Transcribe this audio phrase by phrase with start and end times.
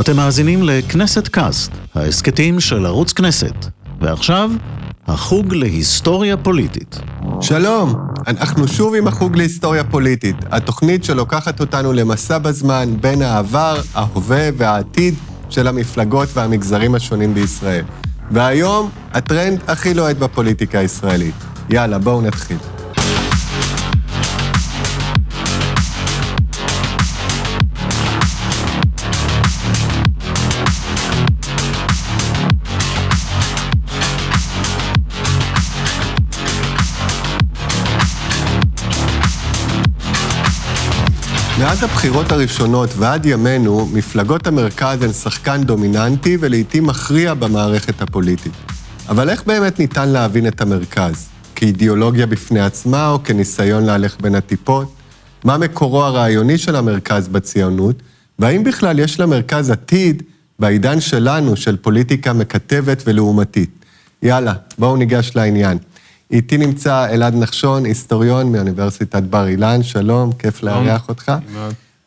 [0.00, 3.54] אתם מאזינים לכנסת קאסט, ההסכתים של ערוץ כנסת.
[4.00, 4.50] ועכשיו,
[5.06, 7.00] החוג להיסטוריה פוליטית.
[7.40, 7.94] שלום,
[8.26, 15.14] אנחנו שוב עם החוג להיסטוריה פוליטית, התוכנית שלוקחת אותנו למסע בזמן בין העבר, ההווה והעתיד
[15.50, 17.84] של המפלגות והמגזרים השונים בישראל.
[18.30, 21.34] והיום, הטרנד הכי לוהט בפוליטיקה הישראלית.
[21.70, 22.77] יאללה, בואו נתחיל.
[41.58, 48.52] מאז הבחירות הראשונות ועד ימינו, מפלגות המרכז הן שחקן דומיננטי ולעיתים מכריע במערכת הפוליטית.
[49.08, 51.28] אבל איך באמת ניתן להבין את המרכז?
[51.54, 54.94] כאידיאולוגיה בפני עצמה או כניסיון להלך בין הטיפות?
[55.44, 58.02] מה מקורו הרעיוני של המרכז בציונות?
[58.38, 60.22] והאם בכלל יש למרכז עתיד
[60.58, 63.70] בעידן שלנו של פוליטיקה מקטבת ולעומתית?
[64.22, 65.78] יאללה, בואו ניגש לעניין.
[66.30, 71.32] איתי נמצא אלעד נחשון, היסטוריון מאוניברסיטת בר אילן, שלום, כיף לארח אותך.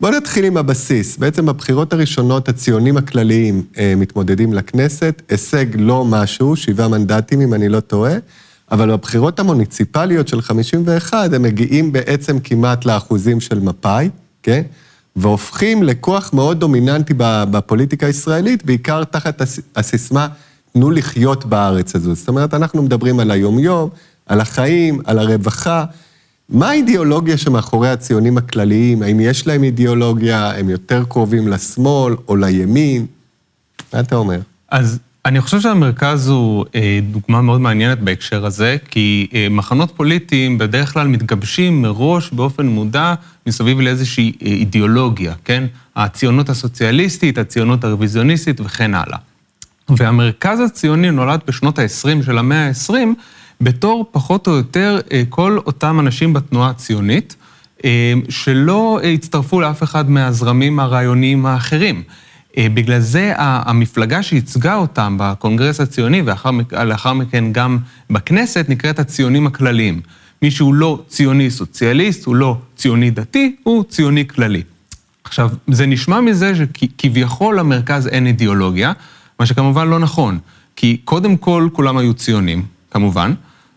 [0.02, 1.18] בוא נתחיל עם הבסיס.
[1.18, 7.70] בעצם בבחירות הראשונות הציונים הכלליים אה, מתמודדים לכנסת, הישג לא משהו, שבעה מנדטים אם אני
[7.70, 8.14] לא טועה,
[8.72, 14.10] אבל בבחירות המוניציפליות של 51 הם מגיעים בעצם כמעט לאחוזים של מפא"י,
[14.44, 14.62] כן?
[15.16, 17.14] והופכים לכוח מאוד דומיננטי
[17.52, 19.42] בפוליטיקה הישראלית, בעיקר תחת
[19.76, 20.28] הסיסמה,
[20.74, 22.16] תנו לחיות בארץ הזו.
[22.16, 23.90] זאת אומרת, אנחנו מדברים על היומיום,
[24.32, 25.86] על החיים, על הרווחה.
[26.50, 29.02] מה האידיאולוגיה שמאחורי הציונים הכלליים?
[29.02, 30.52] האם יש להם אידיאולוגיה?
[30.52, 33.06] הם יותר קרובים לשמאל או לימין?
[33.94, 34.40] מה אתה אומר?
[34.70, 40.58] אז אני חושב שהמרכז הוא אה, דוגמה מאוד מעניינת בהקשר הזה, כי אה, מחנות פוליטיים
[40.58, 43.14] בדרך כלל מתגבשים מראש באופן מודע
[43.48, 45.64] מסביב לאיזושהי אה, אידיאולוגיה, כן?
[45.96, 49.18] הציונות הסוציאליסטית, הציונות הרוויזיוניסטית וכן הלאה.
[49.90, 52.94] והמרכז הציוני נולד בשנות ה-20 של המאה ה-20,
[53.62, 57.36] בתור פחות או יותר אה, כל אותם אנשים בתנועה הציונית,
[57.86, 62.04] אה, שלא הצטרפו לאף אחד מהזרמים הרעיוניים האחרים.
[62.58, 67.78] אה, בגלל זה המפלגה שייצגה אותם בקונגרס הציוני, ולאחר מכן גם
[68.10, 70.02] בכנסת, נקראת הציונים הכלליים.
[70.42, 74.64] מי שהוא לא ציוני סוציאליסט, הוא לא ציוני דתי, הוא ציוני כללי.
[75.24, 78.92] עכשיו, זה נשמע מזה שכביכול למרכז אין אידיאולוגיה,
[79.40, 80.40] מה שכמובן לא נכון,
[80.76, 83.34] כי קודם כל כולם היו ציונים, כמובן,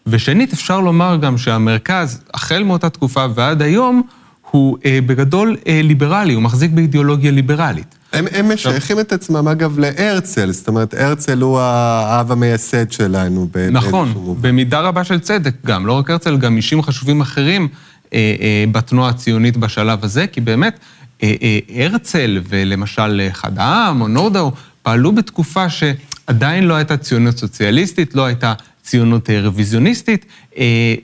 [0.06, 4.02] ושנית, אפשר לומר גם שהמרכז, החל מאותה תקופה ועד היום,
[4.50, 7.94] הוא אה, בגדול אה, ליברלי, הוא מחזיק באידיאולוגיה ליברלית.
[8.12, 13.48] הם, הם משייכים את עצמם, אגב, להרצל, זאת אומרת, הרצל הוא האב המייסד שלנו.
[13.70, 17.68] נכון, במידה רבה של צדק גם, לא רק הרצל, גם אישים חשובים אחרים
[18.14, 20.78] אה, אה, בתנועה הציונית בשלב הזה, כי באמת,
[21.22, 28.14] אה, אה, הרצל ולמשל אחד העם או נורדאו פעלו בתקופה שעדיין לא הייתה ציונות סוציאליסטית,
[28.14, 30.26] לא הייתה ציונות אה, רוויזיוניסטית,
[30.58, 30.94] אה,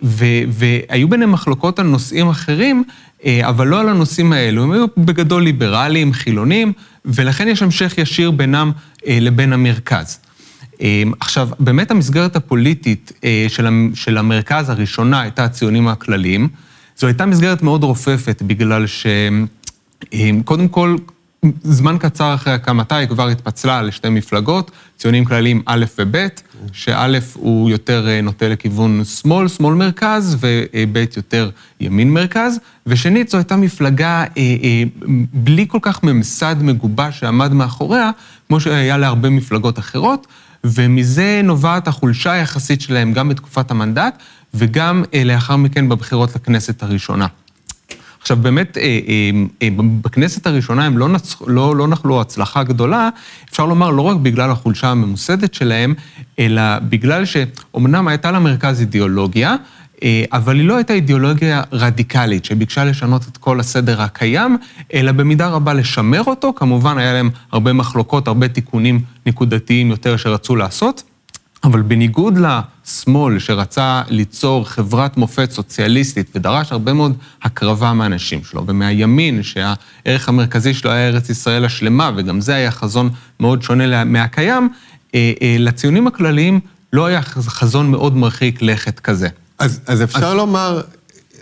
[0.49, 2.85] והיו ביניהם מחלוקות על נושאים אחרים,
[3.25, 4.63] אה, אבל לא על הנושאים האלו.
[4.63, 6.73] הם היו בגדול ליברליים, חילונים,
[7.05, 8.73] ולכן יש המשך ישיר בינם
[9.07, 10.19] לבין המרכז.
[11.21, 13.13] עכשיו, באמת המסגרת הפוליטית
[13.95, 16.49] של המרכז הראשונה הייתה הציונים הכלליים.
[16.97, 18.85] זו הייתה מסגרת מאוד רופפת, בגלל
[20.07, 20.97] שקודם כל,
[21.63, 26.27] זמן קצר אחרי הקמתה היא כבר התפצלה לשתי מפלגות, ציונים כלליים א' וב',
[26.73, 33.39] שא' הוא יותר אה, נוטה לכיוון שמאל, שמאל מרכז, וב' יותר ימין מרכז, ושנית זו
[33.39, 34.83] הייתה מפלגה אה, אה,
[35.33, 38.11] בלי כל כך ממסד מגובש שעמד מאחוריה,
[38.49, 40.27] כמו שהיה להרבה מפלגות אחרות,
[40.65, 44.23] ומזה נובעת החולשה היחסית שלהם גם בתקופת המנדט,
[44.55, 47.27] וגם לאחר מכן בבחירות לכנסת הראשונה.
[48.31, 49.31] עכשיו, באמת, אה, אה,
[49.63, 49.69] אה,
[50.03, 51.37] בכנסת הראשונה הם לא, נצ...
[51.47, 53.09] לא, לא נחלו הצלחה גדולה,
[53.51, 55.95] אפשר לומר לא רק בגלל החולשה הממוסדת שלהם,
[56.39, 59.57] אלא בגלל שאומנם הייתה למרכז אידיאולוגיה,
[60.33, 64.57] אבל היא לא הייתה אידיאולוגיה רדיקלית שביקשה לשנות את כל הסדר הקיים,
[64.95, 66.53] אלא במידה רבה לשמר אותו.
[66.57, 71.03] כמובן, היה להם הרבה מחלוקות, הרבה תיקונים נקודתיים יותר שרצו לעשות.
[71.65, 79.43] אבל בניגוד לשמאל שרצה ליצור חברת מופת סוציאליסטית ודרש הרבה מאוד הקרבה מהאנשים שלו, ומהימין,
[79.43, 83.11] שהערך המרכזי שלו היה ארץ ישראל השלמה, וגם זה היה חזון
[83.41, 84.69] מאוד שונה מהקיים,
[85.15, 86.61] אה, אה, לציונים הכלליים
[86.93, 89.29] לא היה חזון מאוד מרחיק לכת כזה.
[89.59, 90.37] אז, אז אפשר אז...
[90.37, 90.81] לומר,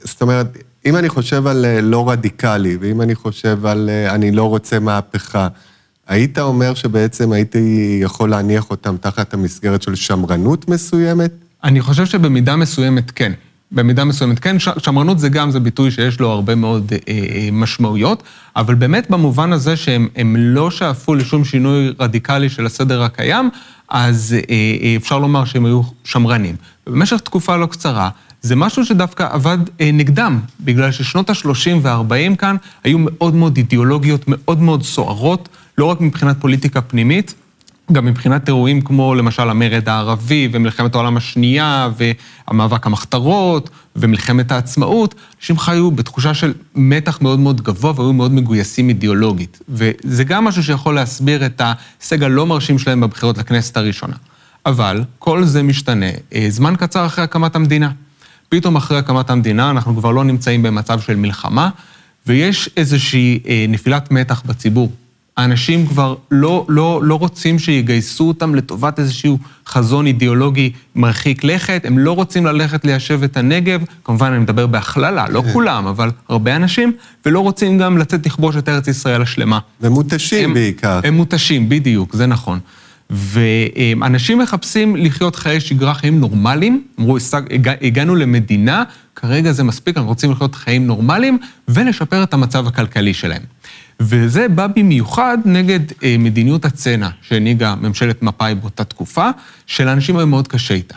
[0.05, 4.45] זאת אומרת, אם אני חושב על אה, לא רדיקלי, ואם אני חושב על אני לא
[4.45, 5.49] רוצה מהפכה,
[6.09, 11.31] היית אומר שבעצם הייתי יכול להניח אותם תחת המסגרת של שמרנות מסוימת?
[11.65, 13.33] אני חושב שבמידה מסוימת כן.
[13.73, 18.23] במידה מסוימת כן, שמרנות זה גם, זה ביטוי שיש לו הרבה מאוד אה, אה, משמעויות,
[18.57, 23.51] אבל באמת במובן הזה שהם לא שאפו לשום שינוי רדיקלי של הסדר הקיים,
[23.89, 26.57] אז אה, אה, אפשר לומר שהם היו שמרנים.
[26.87, 28.11] ובמשך תקופה לא קצרה,
[28.43, 34.25] זה משהו שדווקא עבד אה, נגדם, בגלל ששנות ה-30 וה-40 כאן היו מאוד מאוד אידיאולוגיות,
[34.27, 35.49] מאוד מאוד סוערות,
[35.79, 37.35] לא רק מבחינת פוליטיקה פנימית,
[37.93, 45.59] גם מבחינת אירועים כמו למשל המרד הערבי ומלחמת העולם השנייה והמאבק המחתרות ומלחמת העצמאות, אנשים
[45.59, 49.59] חיו בתחושה של מתח מאוד מאוד גבוה והיו מאוד מגויסים אידיאולוגית.
[49.69, 54.17] וזה גם משהו שיכול להסביר את ההישג הלא מרשים שלהם בבחירות לכנסת הראשונה.
[54.67, 57.91] אבל כל זה משתנה אה, זמן קצר אחרי הקמת המדינה.
[58.49, 61.69] פתאום אחרי הקמת המדינה אנחנו כבר לא נמצאים במצב של מלחמה,
[62.27, 64.93] ויש איזושהי אה, נפילת מתח בציבור.
[65.39, 71.99] האנשים כבר לא, לא, לא רוצים שיגייסו אותם לטובת איזשהו חזון אידיאולוגי מרחיק לכת, הם
[71.99, 75.53] לא רוצים ללכת ליישב את הנגב, כמובן אני מדבר בהכללה, לא כן.
[75.53, 76.93] כולם, אבל הרבה אנשים,
[77.27, 79.59] ולא רוצים גם לצאת לכבוש את ארץ ישראל השלמה.
[79.81, 81.01] ומותשים בעיקר.
[81.05, 82.59] הם מותשים, בדיוק, זה נכון.
[83.11, 87.17] ואנשים מחפשים לחיות חיי שגרה, חיים נורמליים, אמרו,
[87.83, 88.85] הגענו למדינה,
[89.17, 91.39] כרגע זה מספיק, אנחנו רוצים לחיות חיים נורמליים
[91.69, 93.43] ולשפר את המצב הכלכלי שלהם.
[94.01, 99.31] וזה בא במיוחד נגד אה, מדיניות הצנע שהנהיגה ממשלת מפא"י באותה תקופה,
[99.67, 100.97] שלאנשים היה מאוד קשה איתה.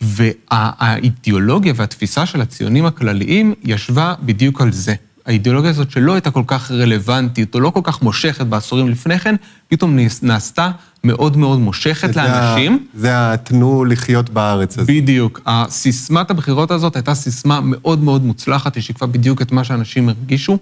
[0.00, 4.94] והאידיאולוגיה והתפיסה של הציונים הכלליים ישבה בדיוק על זה.
[5.26, 9.34] האידיאולוגיה הזאת שלא הייתה כל כך רלוונטית, או לא כל כך מושכת בעשורים לפני כן,
[9.68, 10.70] פתאום נעשתה
[11.04, 12.86] מאוד מאוד מושכת לאנשים.
[12.94, 14.90] זה התנו לחיות בארץ הזאת.
[14.90, 15.40] בדיוק.
[15.46, 20.58] הסיסמת הבחירות הזאת הייתה סיסמה מאוד מאוד מוצלחת, היא שיקפה בדיוק את מה שאנשים הרגישו.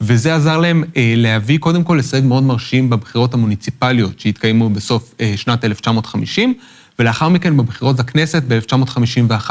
[0.00, 5.32] וזה עזר להם אה, להביא קודם כל הישג מאוד מרשים בבחירות המוניציפליות שהתקיימו בסוף אה,
[5.36, 6.54] שנת 1950,
[6.98, 9.50] ולאחר מכן בבחירות לכנסת ב-1951.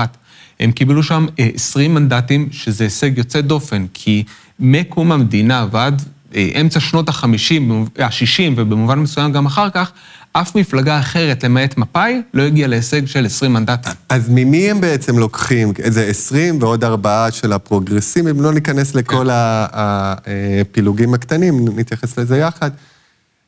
[0.59, 4.23] הם קיבלו שם אה, 20 מנדטים, שזה הישג יוצא דופן, כי
[4.59, 6.01] מקום המדינה ועד
[6.35, 7.61] אה, אמצע שנות ה-50,
[7.99, 9.91] ה-60 ובמובן מסוים גם אחר כך,
[10.33, 13.93] אף מפלגה אחרת, למעט מפא"י, לא הגיעה להישג של 20 מנדטים.
[14.09, 15.73] אז ממי הם בעצם לוקחים?
[15.79, 18.35] איזה 20 ועוד ארבעה של הפרוגרסימים?
[18.35, 19.27] אם לא ניכנס לכל.
[19.31, 22.71] הפילוגים הקטנים, נתייחס לזה יחד.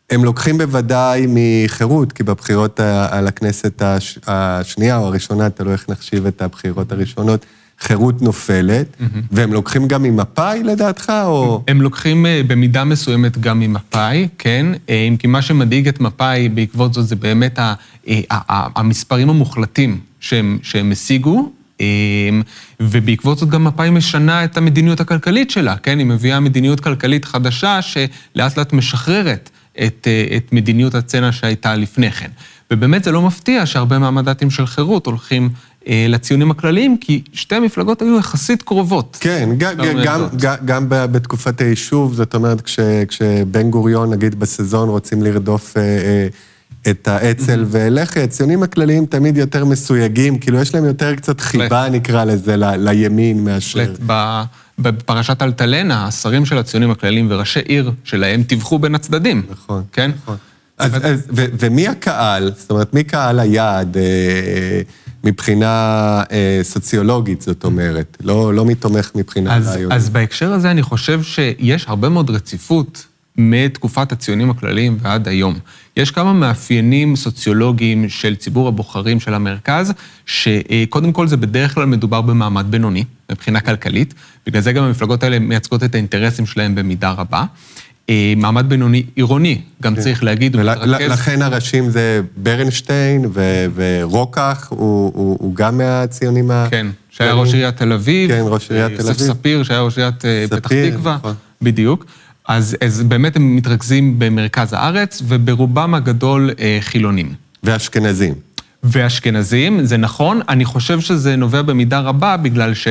[0.09, 2.79] הם לוקחים בוודאי מחירות, כי בבחירות
[3.09, 3.81] על הכנסת
[4.27, 7.45] השנייה או הראשונה, תלוי איך נחשיב את הבחירות הראשונות,
[7.81, 9.17] חירות נופלת, mm-hmm.
[9.31, 11.63] והם לוקחים גם ממפא"י לדעתך, או...
[11.67, 16.49] הם לוקחים אה, במידה מסוימת גם ממפא"י, כן, אה, אם כי מה שמדאיג את מפא"י
[16.49, 17.73] בעקבות זאת זה באמת אה,
[18.75, 21.51] המספרים המוחלטים שהם, שהם השיגו,
[22.79, 25.99] ובעקבות זאת גם מפא"י משנה את המדיניות הכלכלית שלה, כן?
[25.99, 29.49] היא מביאה מדיניות כלכלית חדשה שלאט לאט משחררת
[29.85, 30.07] את,
[30.37, 32.29] את מדיניות הצנע שהייתה לפני כן.
[32.71, 35.49] ובאמת זה לא מפתיע שהרבה מהמנדטים של חירות הולכים
[35.87, 39.17] לציונים הכלליים, כי שתי המפלגות היו יחסית קרובות.
[39.19, 39.73] כן, גם,
[40.03, 45.81] גם, גם, גם בתקופת היישוב, זאת אומרת, כש, כשבן גוריון, נגיד בסזון, רוצים לרדוף אה,
[45.81, 46.27] אה,
[46.91, 52.23] את האצ"ל ולח"י, הציונים הכלליים תמיד יותר מסויגים, כאילו יש להם יותר קצת חיבה, נקרא
[52.23, 53.93] לזה, ל, לימין מאשר...
[54.79, 59.41] בפרשת אלטלנה, השרים של הציונים הכלליים וראשי עיר שלהם טיווחו בין הצדדים.
[59.49, 59.83] נכון.
[59.93, 60.11] כן?
[60.23, 60.37] נכון.
[60.81, 62.51] אז, אז, ו, ומי הקהל?
[62.57, 63.97] זאת אומרת, מי קהל היעד?
[63.97, 64.81] אה,
[65.23, 69.97] מבחינה אה, סוציולוגית, זאת אומרת, לא, לא מתומך מבחינה רעיונית.
[69.97, 73.05] אז בהקשר הזה אני חושב שיש הרבה מאוד רציפות
[73.37, 75.59] מתקופת הציונים הכלליים ועד היום.
[75.97, 79.93] יש כמה מאפיינים סוציולוגיים של ציבור הבוחרים של המרכז,
[80.25, 84.13] שקודם כל זה בדרך כלל מדובר במעמד בינוני, מבחינה כלכלית,
[84.45, 87.43] בגלל זה גם המפלגות האלה מייצגות את האינטרסים שלהם במידה רבה.
[88.09, 90.01] אה, מעמד בינוני עירוני, גם כן.
[90.01, 91.11] צריך להגיד, הוא מתרכז...
[91.11, 93.25] לכן הראשים זה ברנשטיין
[93.73, 96.67] ורוקח, הוא, הוא, הוא גם מהציונים ה...
[96.71, 98.29] כן, שהיה ראש עיריית תל אביב.
[98.29, 99.07] כן, ראש עיריית תל אביב.
[99.07, 101.15] יוסף ספיר, שהיה ראש עיריית אה, פתח תקווה.
[101.15, 101.33] נכון.
[101.61, 102.05] בדיוק.
[102.47, 107.33] אז, אז באמת הם מתרכזים במרכז הארץ, וברובם הגדול אה, חילונים.
[107.63, 108.33] ואשכנזים.
[108.83, 110.41] ואשכנזים, זה נכון.
[110.49, 112.87] אני חושב שזה נובע במידה רבה בגלל ש...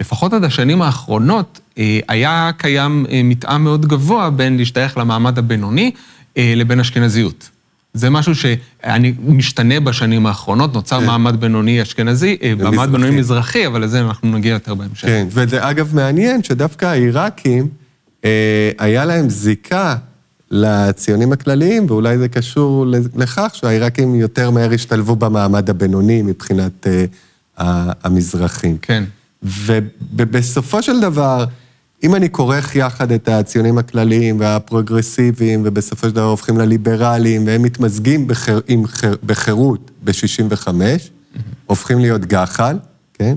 [0.00, 5.90] לפחות עד השנים האחרונות, אה, היה קיים אה, מתאם מאוד גבוה בין להשתייך למעמד הבינוני
[6.36, 7.50] אה, לבין אשכנזיות.
[7.94, 11.06] זה משהו שאני משתנה בשנים האחרונות, נוצר כן.
[11.06, 15.06] מעמד בינוני אשכנזי, מעמד בינוני מזרחי, אבל לזה אנחנו נגיע יותר בהמשך.
[15.06, 17.68] כן, וזה אגב מעניין שדווקא העיראקים,
[18.78, 19.96] היה להם זיקה
[20.54, 26.86] לציונים הכלליים, ואולי זה קשור לכך שהעיראקים יותר מהר השתלבו במעמד הבינוני מבחינת
[27.56, 28.78] המזרחים.
[28.82, 29.04] כן.
[29.42, 31.44] ובסופו של דבר,
[32.02, 38.26] אם אני כורך יחד את הציונים הכלליים והפרוגרסיביים, ובסופו של דבר הופכים לליברליים, והם מתמזגים
[38.26, 38.84] בחיר, עם,
[39.26, 41.38] בחירות ב-65, mm-hmm.
[41.66, 42.76] הופכים להיות גח"ל,
[43.14, 43.36] כן?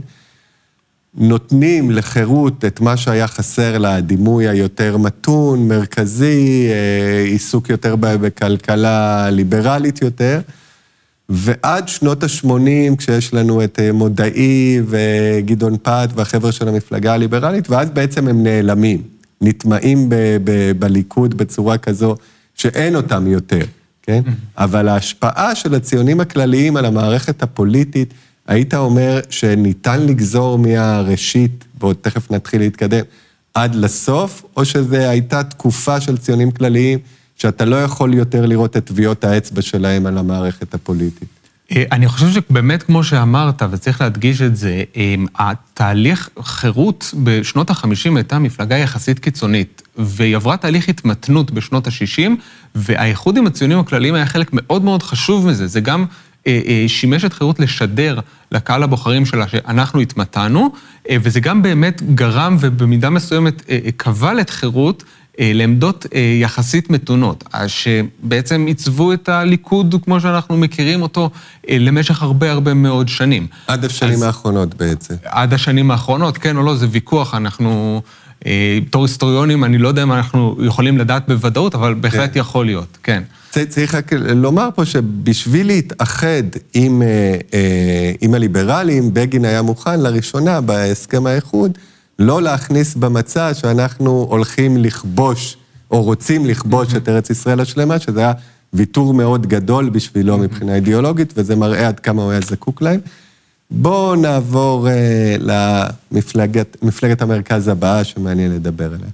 [1.17, 9.29] נותנים לחירות את מה שהיה חסר לה, הדימוי היותר מתון, מרכזי, אה, עיסוק יותר בכלכלה
[9.29, 10.39] ליברלית יותר.
[11.29, 17.89] ועד שנות ה-80, כשיש לנו את אה, מודעי וגדעון פת והחבר'ה של המפלגה הליברלית, ואז
[17.89, 19.01] בעצם הם נעלמים,
[19.41, 22.15] נטמעים ב- ב- בליכוד בצורה כזו
[22.55, 23.65] שאין אותם יותר,
[24.03, 24.21] כן?
[24.25, 24.31] Mm-hmm.
[24.57, 28.13] אבל ההשפעה של הציונים הכלליים על המערכת הפוליטית,
[28.47, 33.03] היית אומר שניתן לגזור מהראשית, ועוד תכף נתחיל להתקדם,
[33.53, 36.99] עד לסוף, או שזו הייתה תקופה של ציונים כלליים
[37.35, 41.27] שאתה לא יכול יותר לראות את טביעות האצבע שלהם על המערכת הפוליטית?
[41.71, 48.15] אה, אני חושב שבאמת, כמו שאמרת, וצריך להדגיש את זה, אה, התהליך חירות בשנות ה-50
[48.15, 52.31] הייתה מפלגה יחסית קיצונית, והיא עברה תהליך התמתנות בשנות ה-60,
[52.75, 55.67] והאיחוד עם הציונים הכלליים היה חלק מאוד מאוד חשוב מזה.
[55.67, 56.05] זה גם
[56.87, 58.19] שימש את חירות לשדר
[58.51, 60.71] לקהל הבוחרים שלה שאנחנו התמתנו,
[61.09, 63.63] אה, וזה גם באמת גרם ובמידה מסוימת
[63.97, 65.03] כבל את חירות
[65.39, 66.05] לעמדות
[66.41, 71.29] יחסית מתונות, שבעצם עיצבו את הליכוד כמו שאנחנו מכירים אותו
[71.69, 73.47] למשך הרבה הרבה מאוד שנים.
[73.67, 75.15] עד השנים האחרונות בעצם.
[75.25, 78.01] עד השנים האחרונות, כן או לא, זה ויכוח, אנחנו...
[78.85, 82.39] בתור היסטוריונים, אני לא יודע אם אנחנו יכולים לדעת בוודאות, אבל בהחלט כן.
[82.39, 83.23] יכול להיות, כן.
[83.65, 87.07] צריך רק לומר פה שבשביל להתאחד עם, אה,
[87.53, 91.77] אה, עם הליברלים, בגין היה מוכן לראשונה בהסכם האיחוד
[92.19, 95.57] לא להכניס במצע שאנחנו הולכים לכבוש,
[95.91, 98.33] או רוצים לכבוש את ארץ ישראל השלמה, שזה היה
[98.73, 102.99] ויתור מאוד גדול בשבילו מבחינה אידיאולוגית, וזה מראה עד כמה הוא היה זקוק להם.
[103.71, 105.35] בואו נעבור אה,
[106.81, 109.09] למפלגת המרכז הבאה שמעניין לדבר עליה.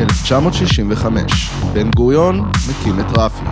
[0.00, 3.44] 1965, בן גוריון מקים את רפי.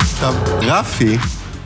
[0.00, 1.18] עכשיו, רפי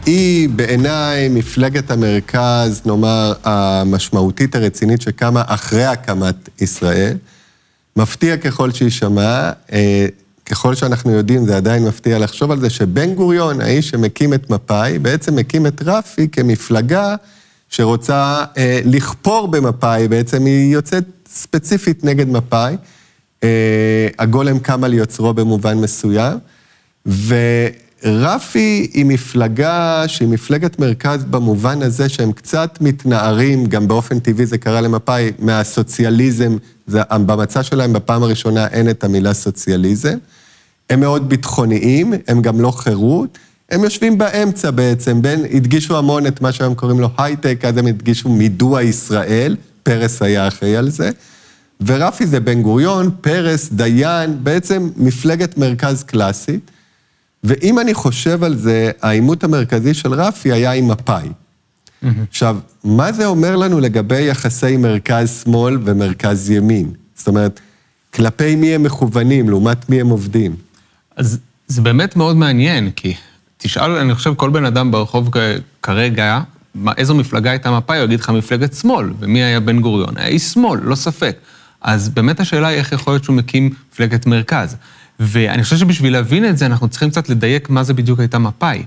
[0.07, 7.17] היא בעיניי מפלגת המרכז, נאמר, המשמעותית הרצינית שקמה אחרי הקמת ישראל.
[7.97, 10.07] מפתיע ככל שיישמע, אה,
[10.47, 14.99] ככל שאנחנו יודעים, זה עדיין מפתיע לחשוב על זה, שבן גוריון, האיש שמקים את מפא"י,
[14.99, 17.17] בעצם מקים את רפי כמפלגה
[17.69, 22.77] שרוצה אה, לכפור במפא"י, בעצם היא יוצאת ספציפית נגד מפא"י.
[23.45, 26.39] אה, הגולם קם על יוצרו במובן מסוים,
[27.07, 34.59] ורפי היא מפלגה שהיא מפלגת מרכז במובן הזה שהם קצת מתנערים, גם באופן טבעי זה
[34.59, 36.57] קרה למפא"י, מהסוציאליזם,
[36.87, 40.19] זה, במצע שלהם בפעם הראשונה אין את המילה סוציאליזם.
[40.91, 43.39] הם מאוד ביטחוניים, הם גם לא חירות.
[43.71, 47.87] הם יושבים באמצע בעצם, בין, הדגישו המון את מה שהיום קוראים לו הייטק, אז הם
[47.87, 51.11] הדגישו מידוע ישראל, פרס היה אחראי על זה,
[51.87, 56.71] ורפי זה בן גוריון, פרס, דיין, בעצם מפלגת מרכז קלאסית,
[57.45, 61.29] ואם אני חושב על זה, העימות המרכזי של רפי היה עם מפא"י.
[61.29, 62.07] Mm-hmm.
[62.31, 66.91] עכשיו, מה זה אומר לנו לגבי יחסי מרכז-שמאל ומרכז ימין?
[67.17, 67.61] זאת אומרת,
[68.15, 70.57] כלפי מי הם מכוונים, לעומת מי הם עובדים?
[71.17, 73.15] אז זה באמת מאוד מעניין, כי
[73.59, 75.31] תשאל, אני חושב, כל בן אדם ברחוב
[75.83, 76.41] כרגע,
[76.75, 80.17] מה, איזו מפלגה הייתה מפא"י, הוא יגיד לך מפלגת שמאל, ומי היה בן גוריון?
[80.17, 81.37] היה איש שמאל, לא ספק.
[81.81, 84.77] אז באמת השאלה היא איך יכול להיות שהוא מקים מפלגת מרכז.
[85.21, 88.83] ואני חושב שבשביל להבין את זה, אנחנו צריכים קצת לדייק מה זה בדיוק הייתה מפא"י.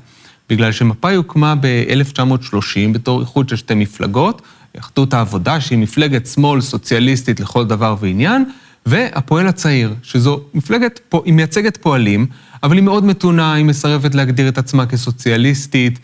[0.50, 4.42] בגלל שמפא"י הוקמה ב-1930 בתור איחוד של שתי מפלגות,
[4.80, 8.46] אחדות העבודה, שהיא מפלגת שמאל סוציאליסטית לכל דבר ועניין,
[8.86, 12.26] והפועל הצעיר, שזו מפלגת, היא מייצגת פועלים,
[12.64, 16.00] אבל היא מאוד מתונה, היא מסרבת להגדיר את עצמה כסוציאליסטית,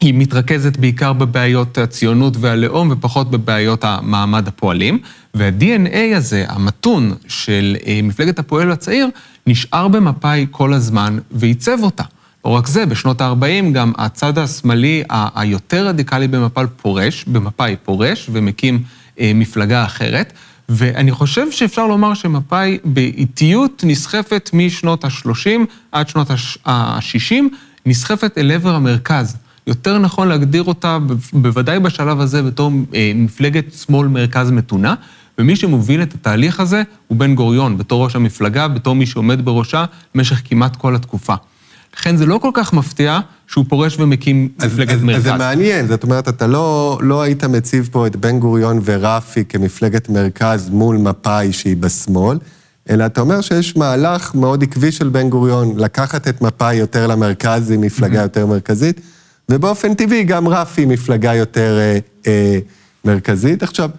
[0.00, 4.98] היא מתרכזת בעיקר בבעיות הציונות והלאום ופחות בבעיות המעמד הפועלים.
[5.34, 9.08] וה-DNA הזה, המתון של אה, מפלגת הפועל הצעיר,
[9.46, 12.02] נשאר במפא"י כל הזמן ועיצב אותה.
[12.44, 18.82] לא רק זה, בשנות ה-40 גם הצד השמאלי היותר רדיקלי במפ"ל פורש, במפא"י פורש ומקים
[19.20, 20.32] אה, מפלגה אחרת.
[20.68, 25.60] ואני חושב שאפשר לומר שמפא"י באיטיות נסחפת משנות ה-30
[25.92, 26.30] עד שנות
[26.66, 27.34] ה-60,
[27.86, 29.36] נסחפת אל עבר המרכז.
[29.66, 30.98] יותר נכון להגדיר אותה,
[31.32, 34.94] בוודאי בשלב הזה, בתור אה, מפלגת שמאל מרכז מתונה,
[35.38, 39.84] ומי שמוביל את התהליך הזה הוא בן גוריון, בתור ראש המפלגה, בתור מי שעומד בראשה
[40.14, 41.34] במשך כמעט כל התקופה.
[41.98, 45.18] לכן זה לא כל כך מפתיע שהוא פורש ומקים מפלגת מרכז.
[45.18, 49.44] אז זה מעניין, זאת אומרת, אתה לא, לא היית מציב פה את בן גוריון ורפי
[49.44, 52.38] כמפלגת מרכז מול מפא"י שהיא בשמאל,
[52.90, 57.70] אלא אתה אומר שיש מהלך מאוד עקבי של בן גוריון, לקחת את מפא"י יותר למרכז,
[57.70, 59.00] היא מפלגה יותר מרכזית,
[59.48, 62.58] ובאופן טבעי גם רפי מפלגה יותר אה, אה,
[63.04, 63.62] מרכזית.
[63.62, 63.90] עכשיו,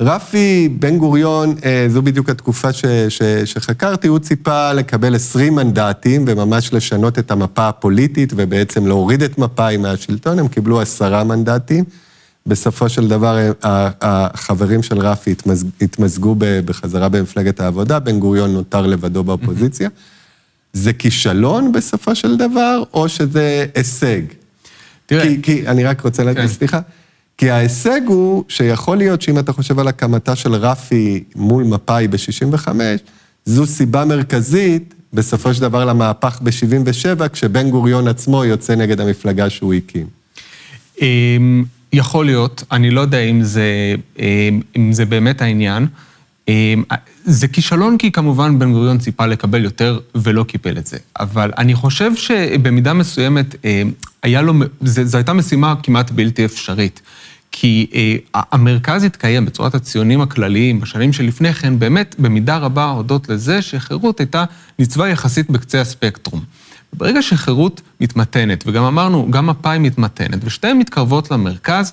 [0.00, 6.24] רפי בן גוריון, אה, זו בדיוק התקופה ש, ש, שחקרתי, הוא ציפה לקבל 20 מנדטים
[6.28, 11.84] וממש לשנות את המפה הפוליטית ובעצם להוריד את מפא"י מהשלטון, הם קיבלו עשרה מנדטים.
[12.46, 15.34] בסופו של דבר החברים של רפי
[15.80, 19.88] התמזגו בחזרה במפלגת העבודה, בן גוריון נותר לבדו באופוזיציה.
[20.72, 24.22] זה כישלון בסופו של דבר, או שזה הישג?
[25.06, 25.22] תראה...
[25.22, 26.48] כי, כי אני רק רוצה להגיד, כן.
[26.48, 26.80] סליחה.
[27.38, 32.68] כי ההישג הוא שיכול להיות שאם אתה חושב על הקמתה של רפי מול מפא"י ב-65,
[33.44, 39.74] זו סיבה מרכזית בסופו של דבר למהפך ב-77, כשבן גוריון עצמו יוצא נגד המפלגה שהוא
[39.74, 40.06] הקים.
[41.00, 45.86] אמ, יכול להיות, אני לא יודע אם זה, אמ, אם זה באמת העניין.
[46.48, 46.82] אמ,
[47.24, 50.96] זה כישלון כי כמובן בן גוריון ציפה לקבל יותר ולא קיבל את זה.
[51.20, 53.54] אבל אני חושב שבמידה מסוימת
[54.22, 57.00] היה לו, זו הייתה משימה כמעט בלתי אפשרית.
[57.52, 63.62] כי אה, המרכז התקיים בצורת הציונים הכלליים בשנים שלפני כן, באמת במידה רבה הודות לזה
[63.62, 64.44] שחירות הייתה
[64.78, 66.40] ניצבה יחסית בקצה הספקטרום.
[66.92, 71.92] ברגע שחירות מתמתנת, וגם אמרנו, גם מפא"י מתמתנת, ושתיהן מתקרבות למרכז,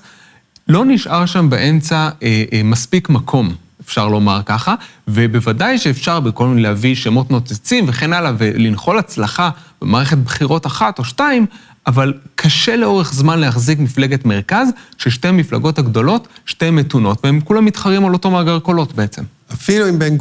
[0.68, 4.76] לא נשאר שם באמצע אה, אה, מספיק מקום, אפשר לומר ככה,
[5.08, 9.50] ובוודאי שאפשר בכל מיני להביא שמות נוצצים וכן הלאה, ולנחול הצלחה
[9.82, 11.46] במערכת בחירות אחת או שתיים,
[11.88, 18.06] אבל קשה לאורך זמן להחזיק מפלגת מרכז, כששתי המפלגות הגדולות, שתי מתונות, והם כולם מתחרים
[18.06, 19.24] על אותו מאגר קולות בעצם.
[19.54, 20.18] אפילו אם בן,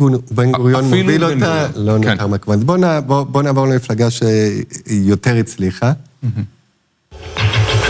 [0.52, 2.10] גוריון מוביל אותה, לא כן.
[2.10, 2.60] נותר מקום.
[2.60, 5.92] בואו בוא, בוא נעבור למפלגה שיותר הצליחה.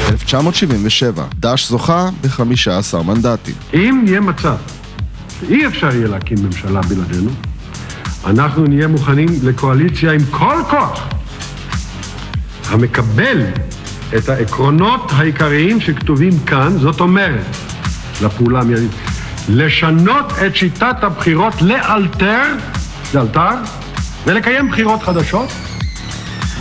[0.08, 3.54] 1977, דש זוכה ב-15 מנדטים.
[3.74, 4.56] אם יהיה מצב
[5.40, 7.30] שאי אפשר יהיה להקים ממשלה בלעדינו,
[8.26, 11.08] אנחנו נהיה מוכנים לקואליציה עם כל כוח
[12.74, 13.42] המקבל
[14.16, 17.56] את העקרונות העיקריים שכתובים כאן, זאת אומרת,
[18.22, 18.90] לפעולה המיידית,
[19.48, 22.42] לשנות את שיטת הבחירות לאלתר,
[23.14, 23.50] לאלתר,
[24.26, 25.52] ולקיים בחירות חדשות,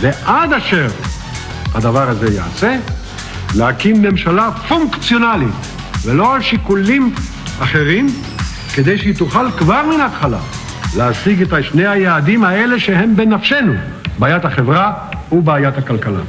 [0.00, 0.86] ועד אשר
[1.74, 2.76] הדבר הזה ייעשה,
[3.54, 5.54] להקים ממשלה פונקציונלית,
[6.04, 7.14] ולא על שיקולים
[7.58, 8.06] אחרים,
[8.74, 10.40] כדי שהיא תוכל כבר מן ההתחלה
[10.96, 13.72] להשיג את שני היעדים האלה שהם בנפשנו,
[14.18, 14.92] בעיית החברה
[15.32, 16.20] ובעיית הכלכלה.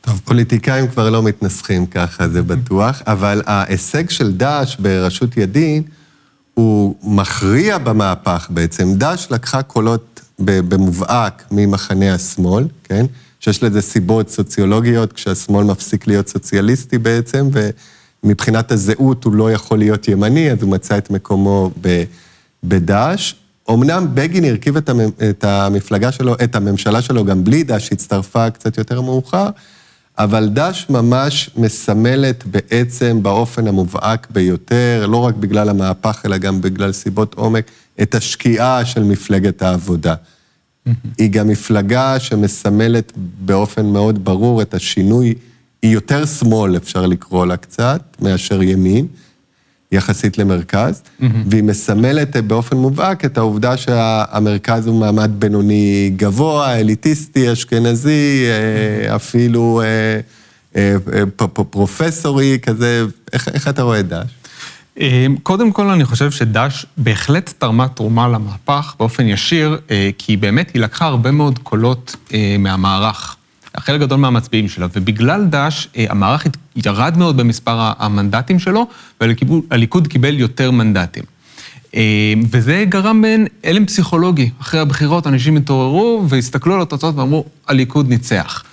[0.00, 5.82] טוב, פוליטיקאים כבר לא מתנסחים ככה, זה בטוח, אבל ההישג של דאעש בראשות ידין
[6.54, 8.94] הוא מכריע במהפך בעצם.
[8.94, 13.06] דאעש לקחה קולות במובהק ממחנה השמאל, כן?
[13.40, 17.48] שיש לזה סיבות סוציולוגיות, כשהשמאל מפסיק להיות סוציאליסטי בעצם,
[18.24, 21.70] ומבחינת הזהות הוא לא יכול להיות ימני, אז הוא מצא את מקומו
[22.64, 23.34] בדאעש.
[23.70, 29.00] אמנם בגין הרכיב את המפלגה שלו, את הממשלה שלו גם בלי דש, שהצטרפה קצת יותר
[29.00, 29.48] מאוחר,
[30.18, 36.92] אבל דש ממש מסמלת בעצם באופן המובהק ביותר, לא רק בגלל המהפך, אלא גם בגלל
[36.92, 37.70] סיבות עומק,
[38.02, 40.14] את השקיעה של מפלגת העבודה.
[41.18, 45.34] היא גם מפלגה שמסמלת באופן מאוד ברור את השינוי,
[45.82, 49.06] היא יותר שמאל, אפשר לקרוא לה קצת, מאשר ימין.
[49.92, 51.24] יחסית למרכז, mm-hmm.
[51.50, 59.14] והיא מסמלת באופן מובהק את העובדה שהמרכז הוא מעמד בינוני גבוה, אליטיסטי, אשכנזי, mm-hmm.
[59.14, 60.20] אפילו אה,
[61.12, 61.26] אה,
[61.70, 63.04] פרופסורי כזה.
[63.32, 64.26] איך, איך אתה רואה את דש?
[65.42, 69.78] קודם כל, אני חושב שדש בהחלט תרמה תרומה למהפך באופן ישיר,
[70.18, 72.16] כי באמת היא לקחה הרבה מאוד קולות
[72.58, 73.36] מהמערך.
[73.78, 78.86] חלק גדול מהמצביעים שלה, ובגלל דאעש אה, המערך ירד מאוד במספר המנדטים שלו,
[79.20, 81.24] והליכוד קיבל יותר מנדטים.
[81.94, 84.50] אה, וזה גרם בין הלם פסיכולוגי.
[84.60, 88.64] אחרי הבחירות אנשים התעוררו והסתכלו על התוצאות ואמרו, הליכוד ניצח.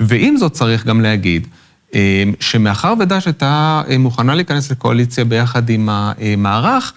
[0.00, 1.46] ועם זאת צריך גם להגיד,
[1.94, 6.92] אה, שמאחר ודאעש הייתה מוכנה להיכנס לקואליציה ביחד עם המערך,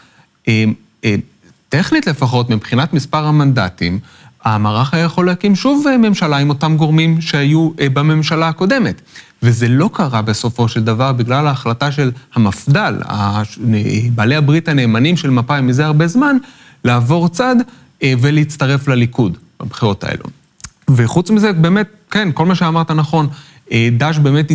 [1.70, 4.00] טכנית לפחות, מבחינת מספר המנדטים,
[4.44, 9.02] המערך היה יכול להקים שוב אה, ממשלה עם אותם גורמים שהיו אה, בממשלה הקודמת.
[9.44, 12.96] וזה לא קרה בסופו של דבר בגלל ההחלטה של המפד"ל,
[14.16, 16.38] בעלי הברית הנאמנים של מפא"י מזה הרבה זמן,
[16.84, 17.56] לעבור צד
[18.04, 20.24] אה, ולהצטרף לליכוד בבחירות האלו.
[20.90, 23.28] וחוץ מזה, באמת, כן, כל מה שאמרת נכון.
[23.98, 24.52] דש באמת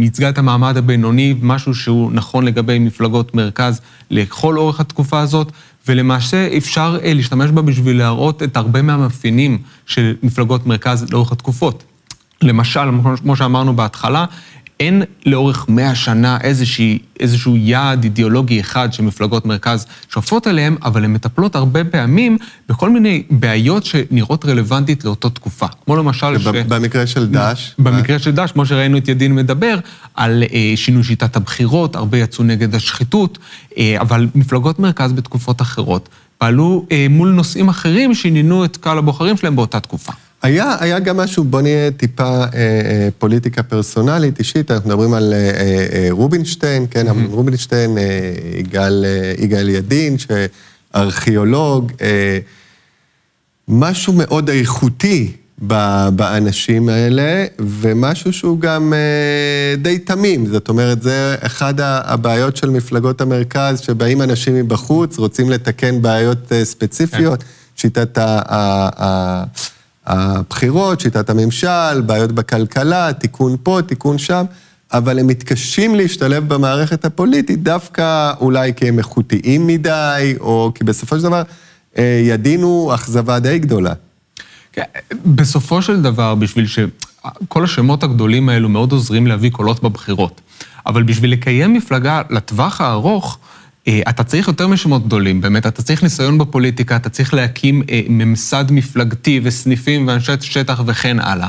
[0.00, 5.52] ייצגה את המעמד הבינוני, משהו שהוא נכון לגבי מפלגות מרכז לכל אורך התקופה הזאת.
[5.90, 11.84] ולמעשה אפשר אה, להשתמש בה בשביל להראות את הרבה מהמאפיינים של מפלגות מרכז לאורך התקופות.
[12.42, 12.80] למשל,
[13.22, 14.24] כמו שאמרנו בהתחלה,
[14.80, 21.12] אין לאורך מאה שנה איזושהי, איזשהו יעד אידיאולוגי אחד שמפלגות מרכז שואפות אליהם, אבל הן
[21.12, 22.38] מטפלות הרבה פעמים
[22.68, 25.66] בכל מיני בעיות שנראות רלוונטית לאותה תקופה.
[25.84, 26.44] כמו למשל ש...
[26.46, 27.70] במקרה של דאעש?
[27.78, 29.78] במקרה של דאעש, כמו שראינו את ידין מדבר,
[30.14, 33.38] על אה, שינוי שיטת הבחירות, הרבה יצאו נגד השחיתות,
[33.78, 39.36] אה, אבל מפלגות מרכז בתקופות אחרות פעלו אה, מול נושאים אחרים שעניינו את קהל הבוחרים
[39.36, 40.12] שלהם באותה תקופה.
[40.42, 45.32] היה, היה גם משהו, בוא נהיה טיפה אה, אה, פוליטיקה פרסונלית, אישית, אנחנו מדברים על
[45.32, 47.30] אה, אה, רובינשטיין, כן, mm-hmm.
[47.30, 48.04] רובינשטיין, אה,
[48.56, 52.38] יגאל, אה, יגאל ידין, שארכיאולוג, אה,
[53.68, 55.32] משהו מאוד איכותי
[56.12, 60.46] באנשים האלה, ומשהו שהוא גם אה, די תמים.
[60.46, 66.64] זאת אומרת, זה אחד הבעיות של מפלגות המרכז, שבאים אנשים מבחוץ, רוצים לתקן בעיות אה,
[66.64, 67.48] ספציפיות, כן.
[67.76, 68.40] שיטת ה...
[69.02, 69.44] ה
[70.06, 74.44] הבחירות, שיטת הממשל, בעיות בכלכלה, תיקון פה, תיקון שם,
[74.92, 81.16] אבל הם מתקשים להשתלב במערכת הפוליטית דווקא אולי כי הם איכותיים מדי, או כי בסופו
[81.16, 81.42] של דבר
[81.98, 83.92] אה, ידינו אכזבה די גדולה.
[84.72, 84.82] כן,
[85.26, 90.40] בסופו של דבר, בשביל שכל השמות הגדולים האלו מאוד עוזרים להביא קולות בבחירות,
[90.86, 93.38] אבל בשביל לקיים מפלגה לטווח הארוך,
[94.08, 98.64] אתה צריך יותר משמות גדולים, באמת, אתה צריך ניסיון בפוליטיקה, אתה צריך להקים אה, ממסד
[98.70, 101.48] מפלגתי וסניפים ואנשי שטח וכן הלאה.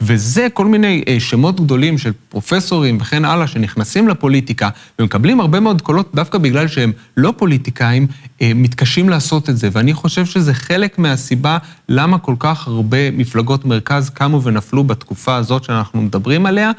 [0.00, 5.82] וזה כל מיני אה, שמות גדולים של פרופסורים וכן הלאה שנכנסים לפוליטיקה ומקבלים הרבה מאוד
[5.82, 8.06] קולות דווקא בגלל שהם לא פוליטיקאים,
[8.42, 9.68] אה, מתקשים לעשות את זה.
[9.72, 15.64] ואני חושב שזה חלק מהסיבה למה כל כך הרבה מפלגות מרכז קמו ונפלו בתקופה הזאת
[15.64, 16.70] שאנחנו מדברים עליה,